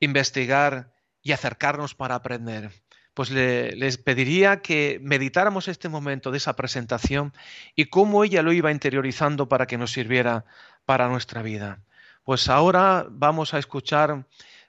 investigar 0.00 0.92
y 1.22 1.32
acercarnos 1.32 1.94
para 1.94 2.14
aprender 2.14 2.70
pues 3.18 3.32
les 3.32 3.98
pediría 3.98 4.62
que 4.62 5.00
meditáramos 5.02 5.66
este 5.66 5.88
momento 5.88 6.30
de 6.30 6.36
esa 6.36 6.54
presentación 6.54 7.32
y 7.74 7.86
cómo 7.86 8.22
ella 8.22 8.42
lo 8.42 8.52
iba 8.52 8.70
interiorizando 8.70 9.48
para 9.48 9.66
que 9.66 9.76
nos 9.76 9.90
sirviera 9.90 10.44
para 10.84 11.08
nuestra 11.08 11.42
vida. 11.42 11.80
Pues 12.22 12.48
ahora 12.48 13.08
vamos 13.10 13.54
a 13.54 13.58
escuchar 13.58 14.24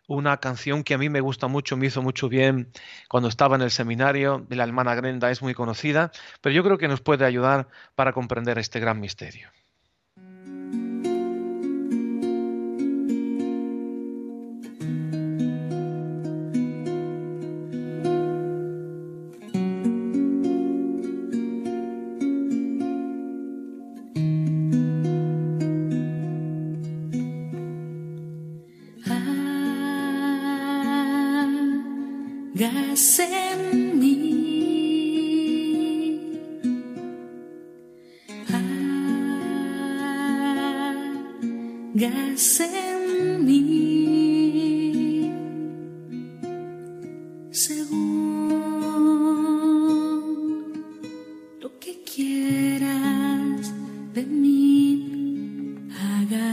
una 0.08 0.38
canción 0.38 0.84
que 0.84 0.96
a 0.96 0.98
mí 0.98 1.10
me 1.10 1.22
gusta 1.22 1.46
mucho, 1.46 1.78
me 1.78 1.86
hizo 1.86 2.02
mucho 2.02 2.28
bien 2.28 2.72
cuando 3.08 3.30
estaba 3.30 3.56
en 3.56 3.62
el 3.62 3.70
seminario 3.70 4.44
de 4.50 4.56
la 4.56 4.64
hermana 4.64 4.96
Grenda, 4.96 5.30
es 5.30 5.44
muy 5.44 5.54
conocida, 5.54 6.12
pero 6.42 6.56
yo 6.56 6.64
creo 6.64 6.80
que 6.80 6.88
nos 6.88 7.02
puede 7.02 7.26
ayudar 7.26 7.68
para 7.94 8.14
comprender 8.14 8.58
este 8.58 8.80
gran 8.80 9.00
misterio. 9.00 9.52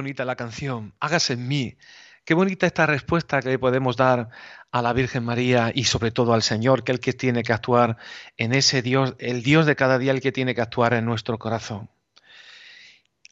bonita 0.00 0.24
la 0.24 0.34
canción, 0.34 0.94
hágase 0.98 1.34
en 1.34 1.46
mí. 1.46 1.76
Qué 2.24 2.32
bonita 2.32 2.66
esta 2.66 2.86
respuesta 2.86 3.42
que 3.42 3.50
le 3.50 3.58
podemos 3.58 3.98
dar 3.98 4.30
a 4.72 4.80
la 4.80 4.94
Virgen 4.94 5.24
María 5.24 5.72
y 5.74 5.84
sobre 5.84 6.10
todo 6.10 6.32
al 6.32 6.42
Señor, 6.42 6.84
que 6.84 6.92
es 6.92 6.96
el 6.96 7.00
que 7.00 7.12
tiene 7.12 7.42
que 7.42 7.52
actuar 7.52 7.98
en 8.38 8.54
ese 8.54 8.80
Dios, 8.80 9.14
el 9.18 9.42
Dios 9.42 9.66
de 9.66 9.76
cada 9.76 9.98
día, 9.98 10.12
el 10.12 10.22
que 10.22 10.32
tiene 10.32 10.54
que 10.54 10.62
actuar 10.62 10.94
en 10.94 11.04
nuestro 11.04 11.38
corazón. 11.38 11.90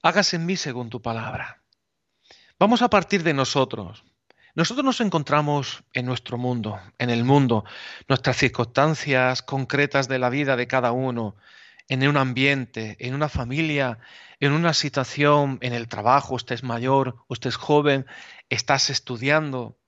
Hágase 0.02 0.36
en 0.36 0.44
mí 0.44 0.56
según 0.56 0.90
tu 0.90 1.00
palabra. 1.00 1.62
Vamos 2.58 2.82
a 2.82 2.90
partir 2.90 3.22
de 3.22 3.32
nosotros. 3.32 4.04
Nosotros 4.54 4.84
nos 4.84 5.00
encontramos 5.00 5.84
en 5.94 6.04
nuestro 6.04 6.36
mundo, 6.36 6.78
en 6.98 7.08
el 7.08 7.24
mundo, 7.24 7.64
nuestras 8.08 8.36
circunstancias 8.36 9.40
concretas 9.40 10.06
de 10.06 10.18
la 10.18 10.28
vida 10.28 10.54
de 10.54 10.66
cada 10.66 10.92
uno, 10.92 11.34
en 11.88 12.06
un 12.06 12.18
ambiente, 12.18 12.98
en 13.00 13.14
una 13.14 13.30
familia, 13.30 14.00
en 14.40 14.52
una 14.52 14.74
situación, 14.74 15.58
en 15.62 15.72
el 15.72 15.88
trabajo, 15.88 16.34
usted 16.34 16.54
es 16.54 16.62
mayor, 16.62 17.16
usted 17.28 17.48
es 17.48 17.56
joven, 17.56 18.06
estás 18.48 18.90
estudiando 18.90 19.78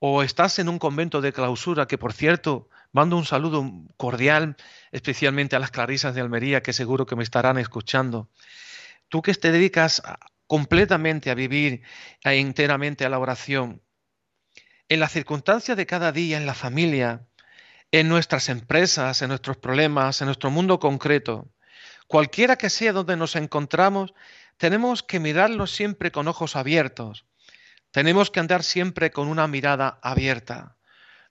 o 0.00 0.22
estás 0.22 0.58
en 0.58 0.68
un 0.68 0.78
convento 0.78 1.20
de 1.20 1.32
clausura, 1.32 1.86
que 1.86 1.98
por 1.98 2.12
cierto, 2.12 2.68
mando 2.92 3.16
un 3.16 3.24
saludo 3.24 3.70
cordial, 3.96 4.56
especialmente 4.92 5.56
a 5.56 5.58
las 5.58 5.70
clarisas 5.70 6.14
de 6.14 6.20
Almería, 6.20 6.62
que 6.62 6.72
seguro 6.72 7.06
que 7.06 7.16
me 7.16 7.22
estarán 7.22 7.58
escuchando. 7.58 8.30
Tú 9.08 9.22
que 9.22 9.34
te 9.34 9.52
dedicas 9.52 10.02
completamente 10.46 11.30
a 11.30 11.34
vivir 11.34 11.82
enteramente 12.22 13.04
a 13.04 13.08
la 13.08 13.18
oración, 13.18 13.82
en 14.88 15.00
las 15.00 15.12
circunstancias 15.12 15.76
de 15.76 15.86
cada 15.86 16.12
día, 16.12 16.36
en 16.36 16.46
la 16.46 16.54
familia, 16.54 17.26
en 17.90 18.08
nuestras 18.08 18.48
empresas, 18.48 19.22
en 19.22 19.28
nuestros 19.28 19.56
problemas, 19.56 20.20
en 20.20 20.26
nuestro 20.26 20.50
mundo 20.50 20.78
concreto, 20.78 21.48
cualquiera 22.06 22.56
que 22.56 22.70
sea 22.70 22.92
donde 22.92 23.16
nos 23.16 23.36
encontramos, 23.36 24.14
tenemos 24.56 25.02
que 25.02 25.20
mirarlo 25.20 25.66
siempre 25.66 26.12
con 26.12 26.28
ojos 26.28 26.56
abiertos. 26.56 27.26
Tenemos 27.90 28.30
que 28.30 28.40
andar 28.40 28.62
siempre 28.62 29.10
con 29.10 29.28
una 29.28 29.46
mirada 29.46 29.98
abierta. 30.02 30.76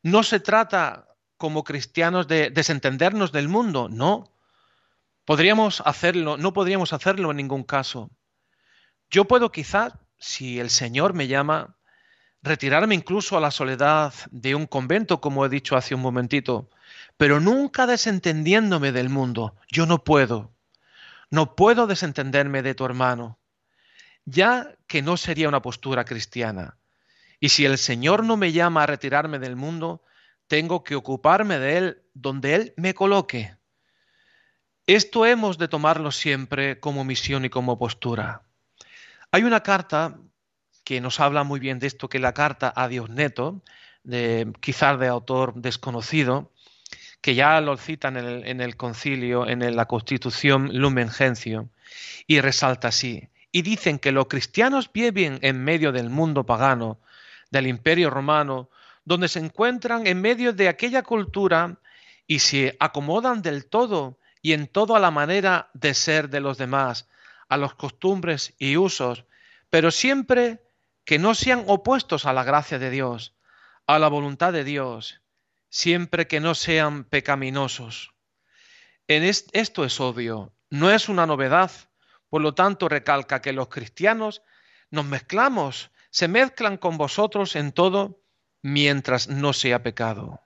No 0.01 0.23
se 0.23 0.39
trata 0.39 1.07
como 1.37 1.63
cristianos 1.63 2.27
de 2.27 2.49
desentendernos 2.51 3.31
del 3.31 3.49
mundo, 3.49 3.89
no. 3.89 4.33
Podríamos 5.25 5.81
hacerlo, 5.85 6.37
no 6.37 6.53
podríamos 6.53 6.93
hacerlo 6.93 7.31
en 7.31 7.37
ningún 7.37 7.63
caso. 7.63 8.11
Yo 9.09 9.25
puedo 9.25 9.51
quizás, 9.51 9.93
si 10.17 10.59
el 10.59 10.69
Señor 10.69 11.13
me 11.13 11.27
llama, 11.27 11.77
retirarme 12.41 12.95
incluso 12.95 13.37
a 13.37 13.41
la 13.41 13.51
soledad 13.51 14.13
de 14.31 14.55
un 14.55 14.67
convento, 14.67 15.21
como 15.21 15.45
he 15.45 15.49
dicho 15.49 15.75
hace 15.75 15.95
un 15.95 16.01
momentito, 16.01 16.69
pero 17.17 17.39
nunca 17.39 17.87
desentendiéndome 17.87 18.91
del 18.91 19.09
mundo. 19.09 19.55
Yo 19.69 19.85
no 19.85 20.03
puedo. 20.03 20.52
No 21.33 21.55
puedo 21.55 21.87
desentenderme 21.87 22.61
de 22.61 22.75
tu 22.75 22.85
hermano, 22.85 23.39
ya 24.23 24.75
que 24.85 25.01
no 25.01 25.17
sería 25.17 25.49
una 25.49 25.63
postura 25.63 26.05
cristiana. 26.05 26.77
Y 27.39 27.49
si 27.49 27.65
el 27.65 27.79
Señor 27.79 28.23
no 28.23 28.37
me 28.37 28.51
llama 28.51 28.83
a 28.83 28.85
retirarme 28.85 29.39
del 29.39 29.55
mundo, 29.55 30.03
tengo 30.45 30.83
que 30.83 30.93
ocuparme 30.93 31.57
de 31.57 31.77
Él 31.77 32.03
donde 32.13 32.53
Él 32.53 32.73
me 32.77 32.93
coloque. 32.93 33.57
Esto 34.85 35.25
hemos 35.25 35.57
de 35.57 35.67
tomarlo 35.67 36.11
siempre 36.11 36.79
como 36.79 37.03
misión 37.03 37.45
y 37.45 37.49
como 37.49 37.79
postura. 37.79 38.43
Hay 39.31 39.43
una 39.43 39.63
carta 39.63 40.19
que 40.83 41.01
nos 41.01 41.19
habla 41.19 41.43
muy 41.43 41.59
bien 41.59 41.79
de 41.79 41.87
esto, 41.87 42.09
que 42.09 42.19
es 42.19 42.21
la 42.21 42.35
carta 42.35 42.71
a 42.75 42.87
Dios 42.87 43.09
Neto, 43.09 43.63
quizás 44.59 44.99
de 44.99 45.07
autor 45.07 45.55
desconocido, 45.55 46.52
que 47.23 47.35
ya 47.35 47.61
lo 47.61 47.77
citan 47.77 48.17
en 48.17 48.59
el, 48.59 48.75
concilio, 48.75 49.47
en 49.47 49.77
la 49.77 49.85
constitución 49.85 50.77
Lumen 50.77 51.09
Gentium, 51.09 51.69
y 52.27 52.41
resalta 52.41 52.89
así. 52.89 53.29
Y 53.49 53.61
dicen 53.61 53.97
que 53.97 54.11
los 54.11 54.27
cristianos 54.27 54.91
viven 54.91 55.39
en 55.41 55.63
medio 55.63 55.93
del 55.93 56.09
mundo 56.09 56.45
pagano, 56.45 56.99
del 57.49 57.67
imperio 57.67 58.09
romano, 58.09 58.69
donde 59.05 59.29
se 59.29 59.39
encuentran 59.39 60.05
en 60.05 60.19
medio 60.19 60.51
de 60.51 60.67
aquella 60.67 61.01
cultura 61.01 61.77
y 62.27 62.39
se 62.39 62.75
acomodan 62.81 63.41
del 63.41 63.67
todo 63.67 64.19
y 64.41 64.51
en 64.51 64.67
todo 64.67 64.93
a 64.93 64.99
la 64.99 65.09
manera 65.09 65.69
de 65.73 65.93
ser 65.93 66.29
de 66.29 66.41
los 66.41 66.57
demás, 66.57 67.07
a 67.47 67.55
los 67.55 67.73
costumbres 67.73 68.53
y 68.57 68.75
usos, 68.75 69.23
pero 69.69 69.91
siempre 69.91 70.61
que 71.05 71.19
no 71.19 71.35
sean 71.35 71.63
opuestos 71.67 72.25
a 72.25 72.33
la 72.33 72.43
gracia 72.43 72.79
de 72.79 72.89
Dios, 72.89 73.33
a 73.87 73.97
la 73.97 74.09
voluntad 74.09 74.51
de 74.51 74.65
Dios, 74.65 75.21
siempre 75.73 76.27
que 76.27 76.39
no 76.39 76.53
sean 76.53 77.03
pecaminosos. 77.03 78.13
En 79.07 79.23
esto 79.23 79.83
es 79.83 79.99
obvio, 79.99 80.53
no 80.69 80.91
es 80.91 81.09
una 81.09 81.25
novedad, 81.25 81.71
por 82.29 82.43
lo 82.43 82.53
tanto 82.53 82.87
recalca 82.87 83.41
que 83.41 83.53
los 83.53 83.69
cristianos 83.69 84.43
nos 84.91 85.05
mezclamos, 85.05 85.89
se 86.11 86.27
mezclan 86.27 86.77
con 86.77 86.97
vosotros 86.97 87.55
en 87.55 87.71
todo 87.71 88.21
mientras 88.61 89.29
no 89.29 89.51
sea 89.51 89.81
pecado. 89.81 90.41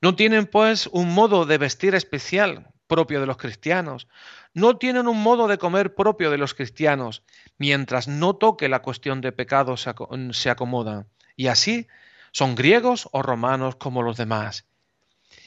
No 0.00 0.14
tienen 0.14 0.46
pues 0.46 0.86
un 0.92 1.12
modo 1.12 1.44
de 1.44 1.58
vestir 1.58 1.96
especial 1.96 2.72
propio 2.86 3.18
de 3.18 3.26
los 3.26 3.38
cristianos, 3.38 4.06
no 4.54 4.78
tienen 4.78 5.08
un 5.08 5.20
modo 5.24 5.48
de 5.48 5.58
comer 5.58 5.96
propio 5.96 6.30
de 6.30 6.38
los 6.38 6.54
cristianos, 6.54 7.24
mientras 7.58 8.06
no 8.06 8.36
toque 8.36 8.68
la 8.68 8.80
cuestión 8.80 9.20
de 9.20 9.32
pecado 9.32 9.76
se, 9.76 10.50
acomoda. 10.50 11.08
Y 11.34 11.48
así 11.48 11.88
son 12.36 12.54
griegos 12.54 13.08
o 13.12 13.22
romanos 13.22 13.76
como 13.76 14.02
los 14.02 14.18
demás. 14.18 14.66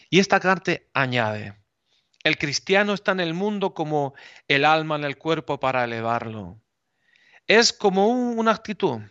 Y 0.09 0.17
esta 0.17 0.39
carta 0.39 0.71
añade, 0.95 1.53
el 2.23 2.39
cristiano 2.39 2.95
está 2.95 3.11
en 3.11 3.19
el 3.19 3.35
mundo 3.35 3.75
como 3.75 4.15
el 4.47 4.65
alma 4.65 4.95
en 4.95 5.03
el 5.03 5.15
cuerpo 5.15 5.59
para 5.59 5.83
elevarlo. 5.83 6.59
Es 7.45 7.73
como 7.73 8.07
una 8.07 8.53
actitud, 8.53 9.01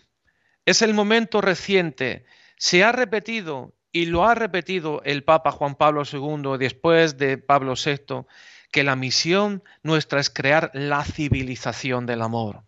es 0.66 0.82
el 0.82 0.92
momento 0.92 1.40
reciente, 1.40 2.24
se 2.56 2.82
ha 2.82 2.90
repetido 2.90 3.76
y 3.92 4.06
lo 4.06 4.26
ha 4.26 4.34
repetido 4.34 5.00
el 5.04 5.22
Papa 5.22 5.52
Juan 5.52 5.76
Pablo 5.76 6.02
II 6.02 6.58
después 6.58 7.16
de 7.16 7.38
Pablo 7.38 7.74
VI, 7.74 8.26
que 8.72 8.82
la 8.82 8.96
misión 8.96 9.62
nuestra 9.84 10.18
es 10.18 10.30
crear 10.30 10.72
la 10.74 11.04
civilización 11.04 12.06
del 12.06 12.22
amor, 12.22 12.64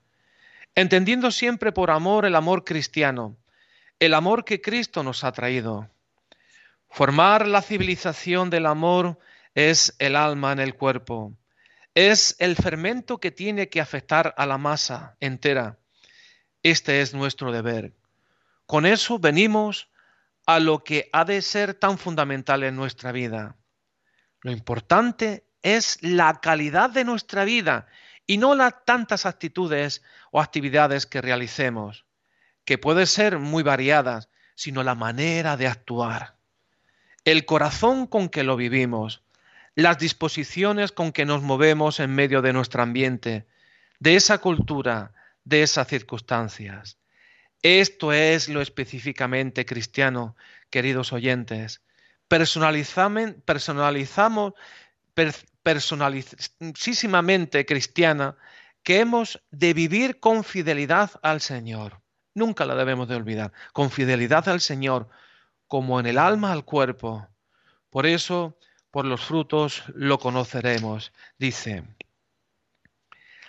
entendiendo 0.76 1.32
siempre 1.32 1.72
por 1.72 1.90
amor 1.90 2.26
el 2.26 2.36
amor 2.36 2.62
cristiano, 2.62 3.36
el 4.00 4.14
amor 4.14 4.46
que 4.46 4.62
Cristo 4.62 5.02
nos 5.02 5.24
ha 5.24 5.32
traído. 5.32 5.90
Formar 6.88 7.46
la 7.46 7.60
civilización 7.60 8.48
del 8.48 8.66
amor 8.66 9.18
es 9.54 9.94
el 9.98 10.16
alma 10.16 10.52
en 10.52 10.58
el 10.58 10.74
cuerpo, 10.74 11.36
es 11.94 12.34
el 12.38 12.56
fermento 12.56 13.18
que 13.18 13.30
tiene 13.30 13.68
que 13.68 13.80
afectar 13.80 14.34
a 14.38 14.46
la 14.46 14.56
masa 14.56 15.16
entera. 15.20 15.78
Este 16.62 17.02
es 17.02 17.14
nuestro 17.14 17.52
deber. 17.52 17.92
Con 18.64 18.86
eso 18.86 19.18
venimos 19.18 19.90
a 20.46 20.60
lo 20.60 20.82
que 20.82 21.10
ha 21.12 21.24
de 21.24 21.42
ser 21.42 21.74
tan 21.74 21.98
fundamental 21.98 22.62
en 22.64 22.76
nuestra 22.76 23.12
vida. 23.12 23.56
Lo 24.40 24.50
importante 24.50 25.44
es 25.62 25.98
la 26.02 26.40
calidad 26.40 26.88
de 26.88 27.04
nuestra 27.04 27.44
vida 27.44 27.86
y 28.26 28.38
no 28.38 28.54
las 28.54 28.84
tantas 28.86 29.26
actitudes 29.26 30.02
o 30.30 30.40
actividades 30.40 31.04
que 31.04 31.20
realicemos 31.20 32.06
que 32.64 32.78
puede 32.78 33.06
ser 33.06 33.38
muy 33.38 33.62
variadas, 33.62 34.28
sino 34.54 34.82
la 34.82 34.94
manera 34.94 35.56
de 35.56 35.66
actuar, 35.66 36.36
el 37.24 37.44
corazón 37.44 38.06
con 38.06 38.28
que 38.28 38.44
lo 38.44 38.56
vivimos, 38.56 39.22
las 39.74 39.98
disposiciones 39.98 40.92
con 40.92 41.12
que 41.12 41.24
nos 41.24 41.42
movemos 41.42 42.00
en 42.00 42.14
medio 42.14 42.42
de 42.42 42.52
nuestro 42.52 42.82
ambiente, 42.82 43.46
de 43.98 44.16
esa 44.16 44.38
cultura, 44.38 45.12
de 45.44 45.62
esas 45.62 45.88
circunstancias. 45.88 46.98
Esto 47.62 48.12
es 48.12 48.48
lo 48.48 48.62
específicamente 48.62 49.66
cristiano, 49.66 50.36
queridos 50.70 51.12
oyentes. 51.12 51.82
Personalizamos, 52.28 53.34
personalísimamente 55.62 57.66
cristiana 57.66 58.36
que 58.82 59.00
hemos 59.00 59.42
de 59.50 59.74
vivir 59.74 60.20
con 60.20 60.42
fidelidad 60.44 61.10
al 61.22 61.42
Señor. 61.42 61.99
Nunca 62.34 62.64
la 62.64 62.74
debemos 62.74 63.08
de 63.08 63.16
olvidar. 63.16 63.52
Con 63.72 63.90
fidelidad 63.90 64.48
al 64.48 64.60
Señor, 64.60 65.08
como 65.66 65.98
en 66.00 66.06
el 66.06 66.18
alma 66.18 66.52
al 66.52 66.64
cuerpo. 66.64 67.28
Por 67.90 68.06
eso, 68.06 68.56
por 68.90 69.04
los 69.04 69.24
frutos 69.24 69.84
lo 69.94 70.18
conoceremos. 70.18 71.12
Dice, 71.38 71.84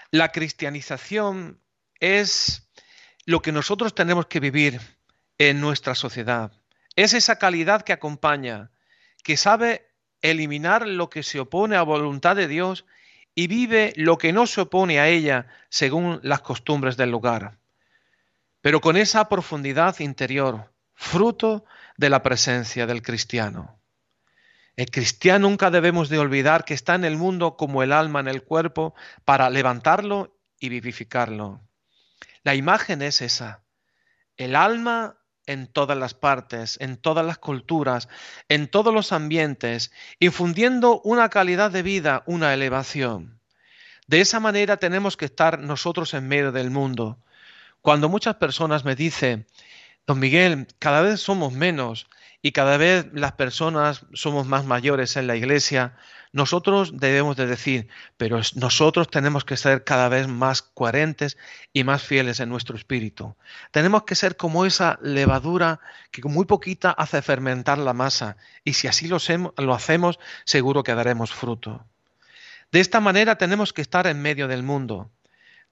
la 0.09 0.31
cristianización 0.31 1.59
es 1.99 2.69
lo 3.25 3.41
que 3.41 3.51
nosotros 3.51 3.93
tenemos 3.93 4.25
que 4.25 4.39
vivir 4.39 4.81
en 5.37 5.61
nuestra 5.61 5.93
sociedad. 5.93 6.51
Es 6.95 7.13
esa 7.13 7.37
calidad 7.37 7.83
que 7.83 7.93
acompaña, 7.93 8.71
que 9.23 9.37
sabe 9.37 9.89
eliminar 10.21 10.87
lo 10.87 11.09
que 11.09 11.23
se 11.23 11.39
opone 11.39 11.75
a 11.75 11.83
voluntad 11.83 12.35
de 12.35 12.47
Dios 12.47 12.85
y 13.35 13.47
vive 13.47 13.93
lo 13.95 14.17
que 14.17 14.33
no 14.33 14.47
se 14.47 14.61
opone 14.61 14.99
a 14.99 15.07
ella 15.07 15.47
según 15.69 16.19
las 16.23 16.41
costumbres 16.41 16.97
del 16.97 17.11
lugar 17.11 17.60
pero 18.61 18.81
con 18.81 18.97
esa 18.97 19.27
profundidad 19.27 19.99
interior, 19.99 20.71
fruto 20.93 21.65
de 21.97 22.09
la 22.09 22.23
presencia 22.23 22.85
del 22.85 23.01
cristiano. 23.01 23.79
El 24.75 24.89
cristiano 24.89 25.49
nunca 25.49 25.69
debemos 25.69 26.09
de 26.09 26.19
olvidar 26.19 26.63
que 26.63 26.73
está 26.73 26.95
en 26.95 27.03
el 27.03 27.17
mundo 27.17 27.57
como 27.57 27.83
el 27.83 27.91
alma 27.91 28.19
en 28.19 28.27
el 28.27 28.43
cuerpo 28.43 28.95
para 29.25 29.49
levantarlo 29.49 30.37
y 30.59 30.69
vivificarlo. 30.69 31.61
La 32.43 32.55
imagen 32.55 33.01
es 33.01 33.21
esa. 33.21 33.63
El 34.37 34.55
alma 34.55 35.17
en 35.45 35.67
todas 35.67 35.97
las 35.97 36.13
partes, 36.13 36.77
en 36.79 36.97
todas 36.97 37.25
las 37.25 37.37
culturas, 37.37 38.07
en 38.47 38.67
todos 38.67 38.93
los 38.93 39.11
ambientes, 39.11 39.91
infundiendo 40.19 41.01
una 41.03 41.29
calidad 41.29 41.71
de 41.71 41.83
vida, 41.83 42.23
una 42.25 42.53
elevación. 42.53 43.39
De 44.07 44.21
esa 44.21 44.39
manera 44.39 44.77
tenemos 44.77 45.17
que 45.17 45.25
estar 45.25 45.59
nosotros 45.59 46.13
en 46.13 46.27
medio 46.27 46.51
del 46.51 46.71
mundo, 46.71 47.19
cuando 47.81 48.09
muchas 48.09 48.35
personas 48.35 48.85
me 48.85 48.95
dicen, 48.95 49.47
don 50.07 50.19
Miguel, 50.19 50.67
cada 50.79 51.01
vez 51.01 51.21
somos 51.21 51.53
menos 51.53 52.07
y 52.41 52.51
cada 52.51 52.77
vez 52.77 53.07
las 53.13 53.33
personas 53.33 54.05
somos 54.13 54.47
más 54.47 54.65
mayores 54.65 55.15
en 55.17 55.27
la 55.27 55.35
iglesia, 55.35 55.95
nosotros 56.33 56.97
debemos 56.97 57.35
de 57.35 57.45
decir, 57.45 57.89
pero 58.17 58.39
nosotros 58.55 59.09
tenemos 59.09 59.43
que 59.43 59.57
ser 59.57 59.83
cada 59.83 60.07
vez 60.07 60.27
más 60.27 60.61
coherentes 60.61 61.37
y 61.73 61.83
más 61.83 62.03
fieles 62.03 62.39
en 62.39 62.49
nuestro 62.49 62.77
espíritu. 62.77 63.35
Tenemos 63.71 64.03
que 64.03 64.15
ser 64.15 64.37
como 64.37 64.65
esa 64.65 64.97
levadura 65.01 65.81
que 66.09 66.21
muy 66.23 66.45
poquita 66.45 66.91
hace 66.91 67.21
fermentar 67.21 67.77
la 67.77 67.93
masa 67.93 68.37
y 68.63 68.73
si 68.73 68.87
así 68.87 69.07
lo 69.07 69.17
hacemos, 69.73 70.19
seguro 70.45 70.83
que 70.83 70.95
daremos 70.95 71.31
fruto. 71.33 71.85
De 72.71 72.79
esta 72.79 73.01
manera 73.01 73.35
tenemos 73.35 73.73
que 73.73 73.81
estar 73.81 74.07
en 74.07 74.21
medio 74.21 74.47
del 74.47 74.63
mundo. 74.63 75.11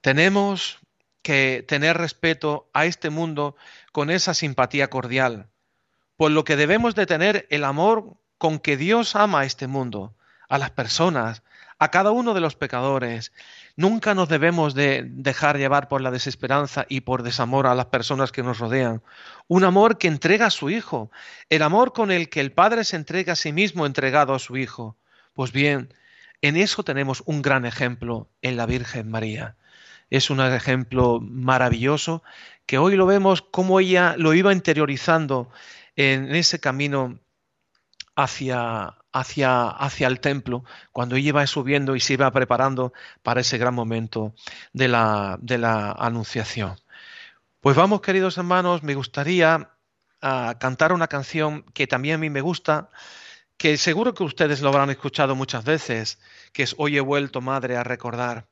Tenemos 0.02 0.78
que 1.22 1.64
tener 1.66 1.96
respeto 1.98 2.70
a 2.72 2.86
este 2.86 3.10
mundo 3.10 3.56
con 3.92 4.10
esa 4.10 4.34
simpatía 4.34 4.88
cordial, 4.88 5.48
por 6.16 6.30
lo 6.30 6.44
que 6.44 6.56
debemos 6.56 6.94
de 6.94 7.06
tener 7.06 7.46
el 7.50 7.64
amor 7.64 8.16
con 8.38 8.58
que 8.58 8.76
Dios 8.76 9.16
ama 9.16 9.40
a 9.40 9.44
este 9.44 9.66
mundo, 9.66 10.14
a 10.48 10.58
las 10.58 10.70
personas, 10.70 11.42
a 11.78 11.90
cada 11.90 12.10
uno 12.10 12.34
de 12.34 12.40
los 12.40 12.56
pecadores. 12.56 13.32
Nunca 13.74 14.14
nos 14.14 14.28
debemos 14.28 14.74
de 14.74 15.02
dejar 15.06 15.56
llevar 15.56 15.88
por 15.88 16.02
la 16.02 16.10
desesperanza 16.10 16.84
y 16.88 17.00
por 17.00 17.22
desamor 17.22 17.66
a 17.66 17.74
las 17.74 17.86
personas 17.86 18.32
que 18.32 18.42
nos 18.42 18.58
rodean. 18.58 19.02
Un 19.48 19.64
amor 19.64 19.96
que 19.96 20.08
entrega 20.08 20.46
a 20.46 20.50
su 20.50 20.68
Hijo, 20.68 21.10
el 21.48 21.62
amor 21.62 21.94
con 21.94 22.10
el 22.10 22.28
que 22.28 22.40
el 22.40 22.52
Padre 22.52 22.84
se 22.84 22.96
entrega 22.96 23.32
a 23.32 23.36
sí 23.36 23.52
mismo 23.52 23.86
entregado 23.86 24.34
a 24.34 24.38
su 24.38 24.58
Hijo. 24.58 24.98
Pues 25.32 25.52
bien, 25.52 25.94
en 26.42 26.56
eso 26.56 26.82
tenemos 26.84 27.22
un 27.24 27.40
gran 27.40 27.64
ejemplo 27.64 28.28
en 28.42 28.58
la 28.58 28.66
Virgen 28.66 29.10
María. 29.10 29.56
Es 30.10 30.28
un 30.28 30.40
ejemplo 30.40 31.20
maravilloso 31.20 32.22
que 32.66 32.78
hoy 32.78 32.96
lo 32.96 33.06
vemos 33.06 33.42
como 33.42 33.80
ella 33.80 34.14
lo 34.18 34.34
iba 34.34 34.52
interiorizando 34.52 35.50
en 35.96 36.34
ese 36.34 36.60
camino 36.60 37.18
hacia, 38.14 38.96
hacia, 39.12 39.68
hacia 39.68 40.06
el 40.08 40.20
templo, 40.20 40.64
cuando 40.92 41.16
ella 41.16 41.30
iba 41.30 41.46
subiendo 41.46 41.96
y 41.96 42.00
se 42.00 42.14
iba 42.14 42.30
preparando 42.30 42.92
para 43.22 43.40
ese 43.40 43.58
gran 43.58 43.74
momento 43.74 44.34
de 44.72 44.88
la, 44.88 45.38
de 45.40 45.58
la 45.58 45.92
anunciación. 45.92 46.76
Pues 47.60 47.76
vamos, 47.76 48.00
queridos 48.00 48.38
hermanos, 48.38 48.82
me 48.82 48.94
gustaría 48.94 49.70
ah, 50.22 50.54
cantar 50.58 50.92
una 50.92 51.08
canción 51.08 51.62
que 51.74 51.86
también 51.86 52.16
a 52.16 52.18
mí 52.18 52.30
me 52.30 52.40
gusta, 52.40 52.90
que 53.56 53.76
seguro 53.76 54.14
que 54.14 54.24
ustedes 54.24 54.62
lo 54.62 54.70
habrán 54.70 54.90
escuchado 54.90 55.34
muchas 55.34 55.64
veces, 55.64 56.18
que 56.52 56.62
es 56.62 56.74
Hoy 56.78 56.96
he 56.96 57.00
vuelto, 57.00 57.40
madre, 57.42 57.76
a 57.76 57.84
recordar. 57.84 58.46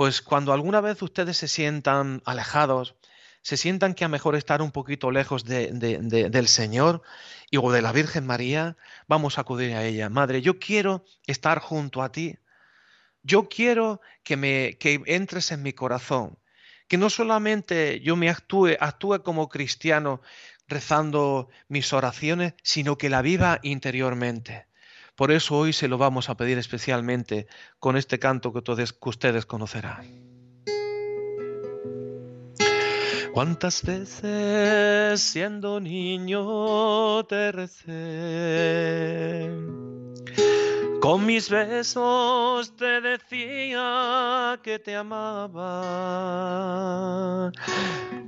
Pues 0.00 0.22
cuando 0.22 0.54
alguna 0.54 0.80
vez 0.80 1.02
ustedes 1.02 1.36
se 1.36 1.46
sientan 1.46 2.22
alejados, 2.24 2.96
se 3.42 3.58
sientan 3.58 3.92
que 3.92 4.06
a 4.06 4.08
mejor 4.08 4.34
estar 4.34 4.62
un 4.62 4.72
poquito 4.72 5.10
lejos 5.10 5.44
de, 5.44 5.72
del 5.72 6.48
Señor 6.48 7.02
y 7.50 7.58
o 7.58 7.70
de 7.70 7.82
la 7.82 7.92
Virgen 7.92 8.24
María, 8.24 8.78
vamos 9.08 9.36
a 9.36 9.42
acudir 9.42 9.74
a 9.74 9.84
ella. 9.84 10.08
Madre, 10.08 10.40
yo 10.40 10.58
quiero 10.58 11.04
estar 11.26 11.58
junto 11.58 12.00
a 12.00 12.12
ti. 12.12 12.38
Yo 13.22 13.50
quiero 13.50 14.00
que 14.22 14.38
me 14.38 14.78
que 14.78 15.02
entres 15.04 15.52
en 15.52 15.62
mi 15.62 15.74
corazón, 15.74 16.38
que 16.88 16.96
no 16.96 17.10
solamente 17.10 18.00
yo 18.00 18.16
me 18.16 18.30
actúe, 18.30 18.78
actúe 18.80 19.22
como 19.22 19.50
cristiano 19.50 20.22
rezando 20.66 21.50
mis 21.68 21.92
oraciones, 21.92 22.54
sino 22.62 22.96
que 22.96 23.10
la 23.10 23.20
viva 23.20 23.60
interiormente. 23.62 24.69
Por 25.20 25.32
eso 25.32 25.54
hoy 25.54 25.74
se 25.74 25.86
lo 25.86 25.98
vamos 25.98 26.30
a 26.30 26.34
pedir 26.34 26.56
especialmente 26.56 27.46
con 27.78 27.98
este 27.98 28.18
canto 28.18 28.54
que, 28.54 28.62
todos, 28.62 28.96
ustedes 29.04 29.44
conocerán. 29.44 30.06
¿Cuántas 33.34 33.82
veces 33.82 35.20
siendo 35.20 35.78
niño 35.78 37.22
te 37.24 37.52
recé? 37.52 37.90
Con 41.00 41.24
mis 41.24 41.48
besos 41.48 42.76
te 42.76 43.00
decía 43.00 44.60
que 44.62 44.78
te 44.78 44.94
amaba. 44.94 45.80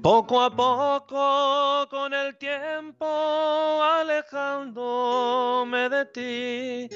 Poco 0.01 0.41
a 0.41 0.51
poco 0.51 1.87
con 1.91 2.15
el 2.15 2.35
tiempo 2.39 3.05
alejándome 4.01 5.91
de 5.91 6.07
ti. 6.07 6.89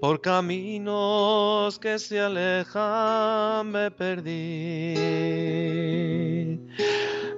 Por 0.00 0.20
caminos 0.20 1.78
que 1.78 1.96
se 2.00 2.20
alejan 2.20 3.70
me 3.70 3.92
perdí. 3.92 4.96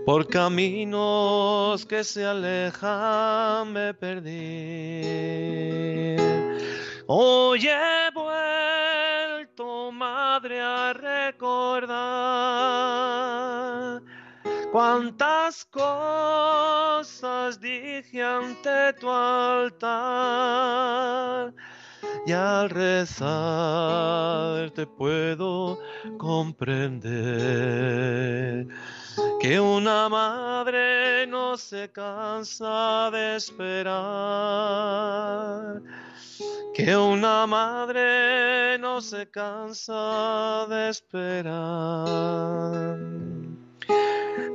Por 0.07 0.27
caminos 0.29 1.85
que 1.85 2.03
se 2.03 2.25
alejan 2.25 3.71
me 3.73 3.93
perdí. 3.93 5.37
Hoy 7.09 7.69
he 7.69 8.11
vuelto, 8.12 9.92
madre, 9.92 10.61
a 10.61 10.92
recordar 10.92 12.03
cuántas 14.73 15.64
cosas 15.66 17.61
dije 17.61 18.25
ante 18.25 18.92
tu 18.95 19.09
altar. 19.09 19.95
Y 22.27 22.33
al 22.33 22.71
rezar 22.71 24.73
te 24.73 24.85
puedo 24.85 25.79
comprender 26.19 28.66
que 29.41 29.61
una 29.61 30.09
madre 30.09 31.27
no 31.27 31.57
se 31.57 31.91
cansa 31.93 33.11
de 33.12 33.37
esperar, 33.37 33.95
que 36.75 36.97
una 36.97 37.47
madre 37.47 38.77
no 38.79 39.01
se 39.01 39.31
cansa 39.31 40.67
de 40.69 40.89
esperar. 40.89 42.99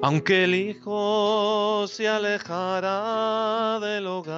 Aunque 0.04 0.46
el 0.46 0.56
hijo 0.56 1.86
se 1.88 2.10
alejara 2.10 3.80
del 3.80 4.08
hogar, 4.08 4.32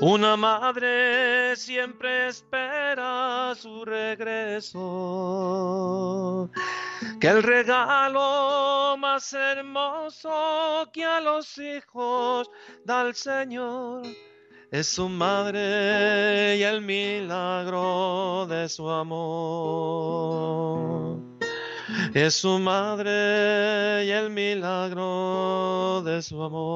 una 0.00 0.34
madre 0.36 1.54
siempre 1.56 2.28
espera 2.28 3.54
su 3.54 3.84
regreso 3.84 4.80
que 7.24 7.30
el 7.30 7.42
regalo 7.42 8.98
más 8.98 9.32
hermoso 9.32 10.90
que 10.92 11.06
a 11.06 11.22
los 11.22 11.56
hijos 11.56 12.50
da 12.84 13.00
el 13.00 13.14
Señor 13.14 14.02
es 14.70 14.88
su 14.88 15.08
madre 15.08 16.58
y 16.58 16.62
el 16.62 16.82
milagro 16.82 18.46
de 18.46 18.68
su 18.68 18.90
amor. 18.90 20.36
Es 22.12 22.34
su 22.34 22.58
madre 22.58 24.04
y 24.04 24.10
el 24.10 24.28
milagro 24.28 26.02
de 26.04 26.20
su 26.20 26.42
amor. 26.42 26.74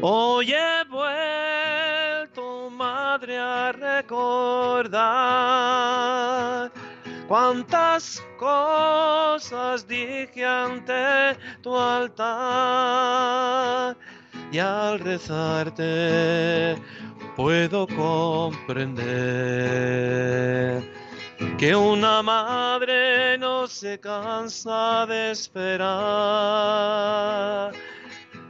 Hoy 0.00 0.50
he 0.50 0.84
vuelto, 0.88 2.70
madre, 2.70 3.36
a 3.36 3.70
recordar 3.72 5.42
cuántas 7.32 8.20
cosas 8.38 9.88
dije 9.88 10.44
ante 10.44 11.34
tu 11.62 11.74
altar 11.74 12.26
y 14.52 14.58
al 14.58 14.98
rezarte 14.98 16.76
puedo 17.34 17.86
comprender 17.86 18.92
que 21.56 21.74
una 21.74 22.22
madre 22.22 23.38
no 23.38 23.66
se 23.66 23.98
cansa 23.98 25.06
de 25.06 25.30
esperar, 25.30 25.82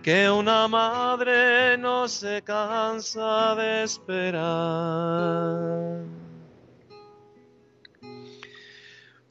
que 0.03 0.29
una 0.29 0.67
madre 0.67 1.79
no 1.79 2.09
se 2.09 2.43
cansa 2.43 3.55
de 3.55 3.85
esperar. 3.85 5.23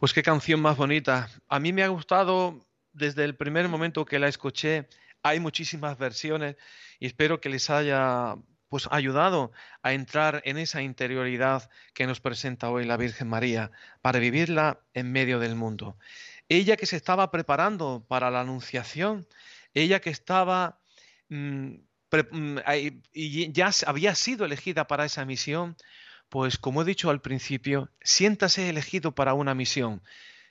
Pues 0.02 0.14
qué 0.14 0.24
canción 0.24 0.60
más 0.64 0.78
bonita. 0.78 1.30
A 1.48 1.60
mí 1.60 1.74
me 1.74 1.84
ha 1.84 1.88
gustado 1.88 2.66
desde 2.92 3.24
el 3.24 3.36
primer 3.36 3.70
momento 3.70 4.04
que 4.04 4.18
la 4.18 4.30
escuché. 4.30 4.88
Hay 5.22 5.40
muchísimas 5.40 5.96
versiones 6.00 6.56
y 7.00 7.06
espero 7.06 7.40
que 7.40 7.50
les 7.50 7.70
haya 7.70 8.36
pues 8.68 8.88
ayudado 8.90 9.52
a 9.84 9.94
entrar 9.94 10.42
en 10.44 10.58
esa 10.58 10.82
interioridad 10.82 11.70
que 11.94 12.08
nos 12.08 12.20
presenta 12.20 12.72
hoy 12.72 12.84
la 12.86 12.98
Virgen 12.98 13.28
María 13.28 13.70
para 14.02 14.18
vivirla 14.18 14.80
en 14.96 15.12
medio 15.12 15.38
del 15.38 15.54
mundo. 15.54 16.00
Ella 16.50 16.78
que 16.78 16.88
se 16.88 16.96
estaba 16.96 17.30
preparando 17.30 18.04
para 18.08 18.32
la 18.32 18.42
anunciación, 18.42 19.28
ella 19.76 20.02
que 20.02 20.10
estaba 20.10 20.80
mm, 21.30 21.76
mm, 22.32 22.58
y 23.14 23.52
ya 23.52 23.70
había 23.86 24.16
sido 24.16 24.46
elegida 24.46 24.88
para 24.88 25.06
esa 25.06 25.26
misión, 25.26 25.78
pues 26.32 26.58
como 26.58 26.82
he 26.82 26.86
dicho 26.86 27.10
al 27.10 27.20
principio, 27.20 27.90
siéntase 28.02 28.70
elegido 28.70 29.14
para 29.14 29.34
una 29.34 29.54
misión, 29.54 30.02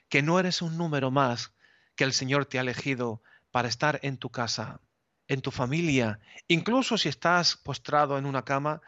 que 0.09 0.21
no 0.21 0.39
eres 0.39 0.61
un 0.61 0.77
número 0.77 1.09
más, 1.09 1.55
que 1.95 2.03
el 2.03 2.13
Señor 2.13 2.45
te 2.45 2.59
ha 2.59 2.61
elegido 2.61 3.23
para 3.49 3.67
estar 3.67 3.99
en 4.03 4.17
tu 4.17 4.29
casa, 4.29 4.79
en 5.27 5.41
tu 5.41 5.49
familia, 5.49 6.19
incluso 6.47 6.99
si 6.99 7.09
estás 7.09 7.57
postrado 7.57 8.19
en 8.19 8.27
una 8.27 8.45
cama, 8.45 8.83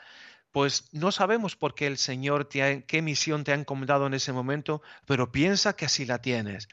pues 0.51 0.87
no 0.91 1.11
sabemos 1.11 1.55
por 1.55 1.73
qué 1.73 1.87
el 1.87 1.97
Señor 1.97 2.45
te 2.45 2.85
qué 2.85 3.01
misión 3.01 3.43
te 3.43 3.53
ha 3.53 3.55
encomendado 3.55 4.05
en 4.05 4.13
ese 4.13 4.31
momento, 4.31 4.83
pero 5.07 5.31
piensa 5.31 5.75
que 5.75 5.85
así 5.85 6.05
la 6.05 6.21
tienes. 6.21 6.67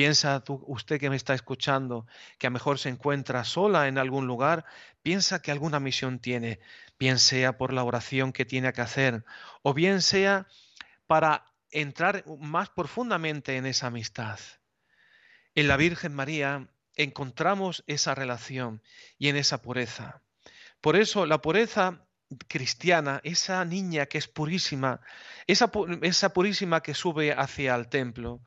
Piensa 0.00 0.42
usted 0.46 0.98
que 0.98 1.10
me 1.10 1.16
está 1.16 1.34
escuchando, 1.34 2.06
que 2.38 2.46
a 2.46 2.50
lo 2.50 2.54
mejor 2.54 2.78
se 2.78 2.88
encuentra 2.88 3.44
sola 3.44 3.86
en 3.86 3.98
algún 3.98 4.26
lugar, 4.26 4.64
piensa 5.02 5.42
que 5.42 5.50
alguna 5.50 5.78
misión 5.78 6.20
tiene, 6.20 6.58
bien 6.98 7.18
sea 7.18 7.58
por 7.58 7.74
la 7.74 7.84
oración 7.84 8.32
que 8.32 8.46
tiene 8.46 8.72
que 8.72 8.80
hacer, 8.80 9.26
o 9.60 9.74
bien 9.74 10.00
sea 10.00 10.46
para 11.06 11.52
entrar 11.70 12.24
más 12.38 12.70
profundamente 12.70 13.58
en 13.58 13.66
esa 13.66 13.88
amistad. 13.88 14.38
En 15.54 15.68
la 15.68 15.76
Virgen 15.76 16.14
María 16.14 16.70
encontramos 16.96 17.84
esa 17.86 18.14
relación 18.14 18.82
y 19.18 19.28
en 19.28 19.36
esa 19.36 19.60
pureza. 19.60 20.22
Por 20.80 20.96
eso 20.96 21.26
la 21.26 21.42
pureza 21.42 22.06
cristiana, 22.48 23.20
esa 23.22 23.62
niña 23.66 24.06
que 24.06 24.16
es 24.16 24.28
purísima, 24.28 25.02
esa, 25.46 25.70
esa 26.00 26.32
purísima 26.32 26.80
que 26.80 26.94
sube 26.94 27.34
hacia 27.34 27.74
el 27.74 27.88
templo, 27.88 28.40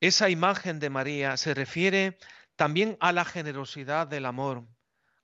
esa 0.00 0.28
imagen 0.28 0.78
de 0.78 0.90
María 0.90 1.36
se 1.36 1.54
refiere 1.54 2.18
también 2.56 2.96
a 3.00 3.12
la 3.12 3.24
generosidad 3.24 4.06
del 4.06 4.26
amor, 4.26 4.66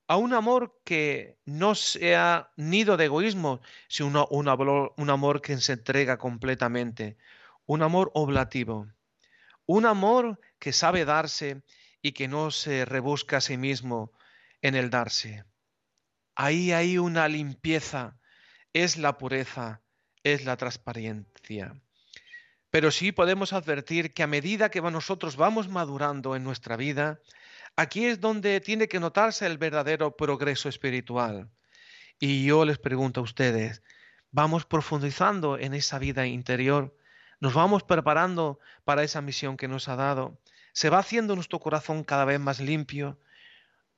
a 0.07 0.17
un 0.17 0.35
amor 0.35 0.79
que 0.85 1.39
no 1.45 1.75
sea 1.75 2.51
nido 2.57 2.97
de 2.97 3.07
egoísmo, 3.07 3.61
sino 3.89 4.27
un, 4.27 4.49
amor 4.49 5.41
que 5.41 5.57
se 5.59 5.73
entrega 5.73 6.19
completamente, 6.19 7.17
un 7.67 7.83
amor 7.83 8.11
oblativo, 8.15 8.89
un 9.67 9.87
amor 9.87 10.41
que 10.59 10.73
sabe 10.73 11.05
darse 11.05 11.63
y 12.03 12.13
que 12.13 12.29
no 12.29 12.51
se 12.51 12.85
rebusca 12.85 13.39
a 13.39 13.41
sí 13.41 13.57
mismo 13.57 14.13
en 14.61 14.75
el 14.75 14.91
darse. 14.91 15.45
Ahí 16.35 16.73
hay 16.73 16.99
una 16.99 17.29
limpieza, 17.29 18.19
es 18.73 18.97
la 18.97 19.19
pureza, 19.19 19.83
es 20.23 20.45
la 20.45 20.57
transparencia. 20.57 21.75
Pero 22.73 22.91
sí 22.91 23.13
podemos 23.13 23.53
advertir 23.53 24.15
que 24.15 24.23
a 24.23 24.27
medida 24.27 24.71
que 24.71 24.81
nosotros 24.81 25.37
vamos 25.37 25.69
madurando 25.69 26.35
en 26.37 26.43
nuestra 26.43 26.75
vida, 26.79 27.21
aquí 27.77 28.07
es 28.07 28.19
donde 28.19 28.63
tiene 28.63 28.89
que 28.89 28.99
notarse 28.99 29.45
el 29.45 29.59
verdadero 29.59 30.17
progreso 30.17 30.71
espiritual. 30.71 31.51
Y 32.19 32.47
yo 32.47 32.65
les 32.65 32.79
pregunto 32.79 33.21
a 33.21 33.25
ustedes, 33.25 33.83
¿vamos 34.31 34.65
profundizando 34.65 35.59
en 35.59 35.75
esa 35.75 35.99
vida 35.99 36.27
interior? 36.27 36.97
¿Nos 37.41 37.53
vamos 37.53 37.83
preparando 37.83 38.59
para 38.85 39.03
esa 39.03 39.21
misión 39.21 39.59
que 39.59 39.69
nos 39.69 39.89
ha 39.89 39.97
dado? 39.97 40.41
¿Se 40.73 40.89
va 40.89 41.01
haciendo 41.01 41.35
nuestro 41.35 41.61
corazón 41.61 42.05
cada 42.05 42.25
vez 42.25 42.41
más 42.41 42.59
limpio? 42.59 43.21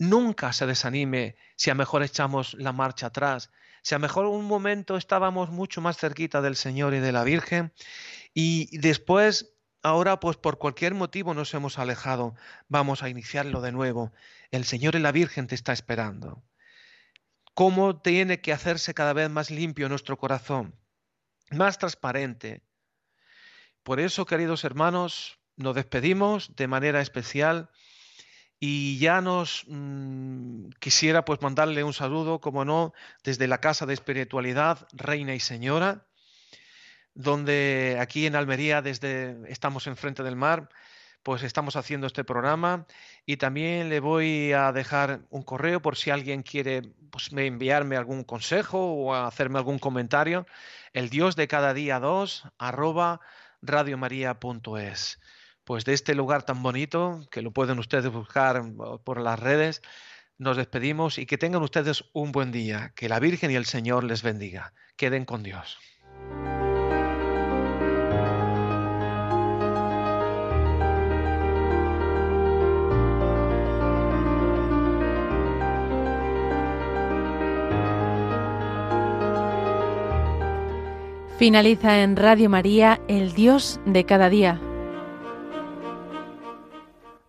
Nunca 0.01 0.53
se 0.53 0.67
desanime 0.67 1.37
si 1.55 1.71
a 1.71 1.77
mejor 1.77 2.03
echamos 2.03 2.55
la 2.55 2.73
marcha 2.73 3.07
atrás, 3.07 3.53
si 3.85 3.95
a 3.95 3.99
mejor 3.99 4.25
un 4.25 4.47
momento 4.47 4.97
estábamos 4.97 5.51
mucho 5.51 5.83
más 5.83 5.99
cerquita 5.99 6.41
del 6.41 6.57
Señor 6.57 6.95
y 6.95 7.01
de 7.01 7.13
la 7.13 7.23
Virgen 7.23 7.71
y 8.33 8.79
después, 8.79 9.59
ahora 9.83 10.21
pues 10.21 10.39
por 10.39 10.57
cualquier 10.57 10.95
motivo 10.95 11.35
nos 11.35 11.53
hemos 11.53 11.79
alejado, 11.79 12.35
vamos 12.67 13.03
a 13.03 13.11
iniciarlo 13.11 13.61
de 13.61 13.73
nuevo. 13.73 14.11
El 14.51 14.65
Señor 14.65 14.95
y 14.95 15.01
la 15.01 15.13
Virgen 15.13 15.49
te 15.49 15.55
está 15.55 15.75
esperando. 15.75 16.43
¿Cómo 17.53 18.01
tiene 18.01 18.41
que 18.41 18.55
hacerse 18.55 18.95
cada 18.95 19.13
vez 19.13 19.29
más 19.29 19.51
limpio 19.51 19.91
nuestro 19.91 20.17
corazón? 20.17 20.75
Más 21.51 21.77
transparente. 21.77 22.63
Por 23.83 24.01
eso, 24.01 24.25
queridos 24.25 24.65
hermanos, 24.65 25.39
nos 25.57 25.75
despedimos 25.75 26.57
de 26.57 26.69
manera 26.69 27.03
especial 27.03 27.69
y 28.67 28.97
ya 28.97 29.21
nos 29.21 29.67
mm, 29.69 30.71
quisiera 30.79 31.27
pues 31.27 31.43
mandarle 31.43 31.85
un 31.85 31.93
saludo, 31.93 32.41
como 32.41 32.65
no, 32.65 32.95
desde 33.23 33.47
la 33.47 33.59
Casa 33.59 33.85
de 33.85 33.93
Espiritualidad, 33.93 34.89
Reina 34.95 35.35
y 35.35 35.41
Señora, 35.41 36.07
donde 37.13 37.99
aquí 38.01 38.25
en 38.25 38.37
Almería, 38.37 38.81
desde 38.81 39.37
estamos 39.53 39.87
enfrente 39.87 40.23
del 40.23 40.37
mar, 40.37 40.71
pues 41.23 41.43
estamos 41.43 41.77
haciendo 41.77 42.07
este 42.07 42.25
programa 42.25 42.87
y 43.27 43.37
también 43.37 43.91
le 43.91 44.01
voy 44.01 44.55
a 44.55 44.73
dejar 44.73 45.27
un 45.29 45.43
correo 45.43 45.83
por 45.83 45.97
si 45.97 46.09
alguien 46.09 46.43
quiere 46.43 46.81
pues, 47.11 47.33
enviarme 47.33 47.99
algún 47.99 48.25
consejo 48.25 48.79
o 48.79 49.15
hacerme 49.15 49.59
algún 49.59 49.79
comentario, 49.79 50.47
el 50.95 51.11
Dios 51.11 51.37
de 51.37 51.49
cada 51.49 51.75
día 51.75 52.01
2 52.01 52.45
arroba 52.57 53.21
radiomaria.es 53.61 55.19
pues 55.65 55.85
de 55.85 55.95
este 55.95 56.15
lugar 56.15 56.45
tan 56.45 56.63
bonito, 56.63 57.27
que 57.31 57.43
lo 57.43 57.51
pueden 57.51 57.79
ustedes 57.79 58.13
buscar 58.13 58.63
por 59.03 59.21
las 59.21 59.39
redes, 59.39 59.83
nos 60.39 60.57
despedimos 60.57 61.19
y 61.19 61.27
que 61.27 61.39
tengan 61.39 61.63
ustedes 61.63 62.05
un 62.13 62.33
buen 62.33 62.53
día. 62.53 62.93
Que 62.95 63.09
la 63.09 63.21
Virgen 63.21 63.51
y 63.51 63.55
el 63.55 63.65
Señor 63.65 64.05
les 64.05 64.23
bendiga. 64.23 64.73
Queden 64.97 65.25
con 65.25 65.43
Dios. 65.43 65.79
Finaliza 81.39 82.03
en 82.03 82.17
Radio 82.17 82.49
María, 82.49 83.01
el 83.09 83.35
Dios 83.35 83.81
de 83.87 84.05
cada 84.05 84.31
día 84.31 84.61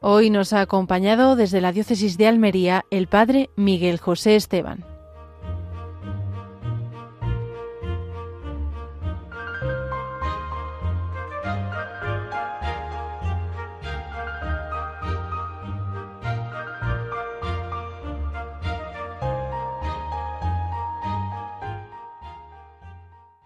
Hoy 0.02 0.30
nos 0.30 0.54
ha 0.54 0.62
acompañado 0.62 1.36
desde 1.36 1.62
la 1.62 1.72
diócesis 1.72 2.18
de 2.18 2.28
Almería 2.28 2.86
el 2.92 3.08
padre 3.08 3.50
Miguel 3.56 3.98
José 3.98 4.36
Esteban. 4.36 4.95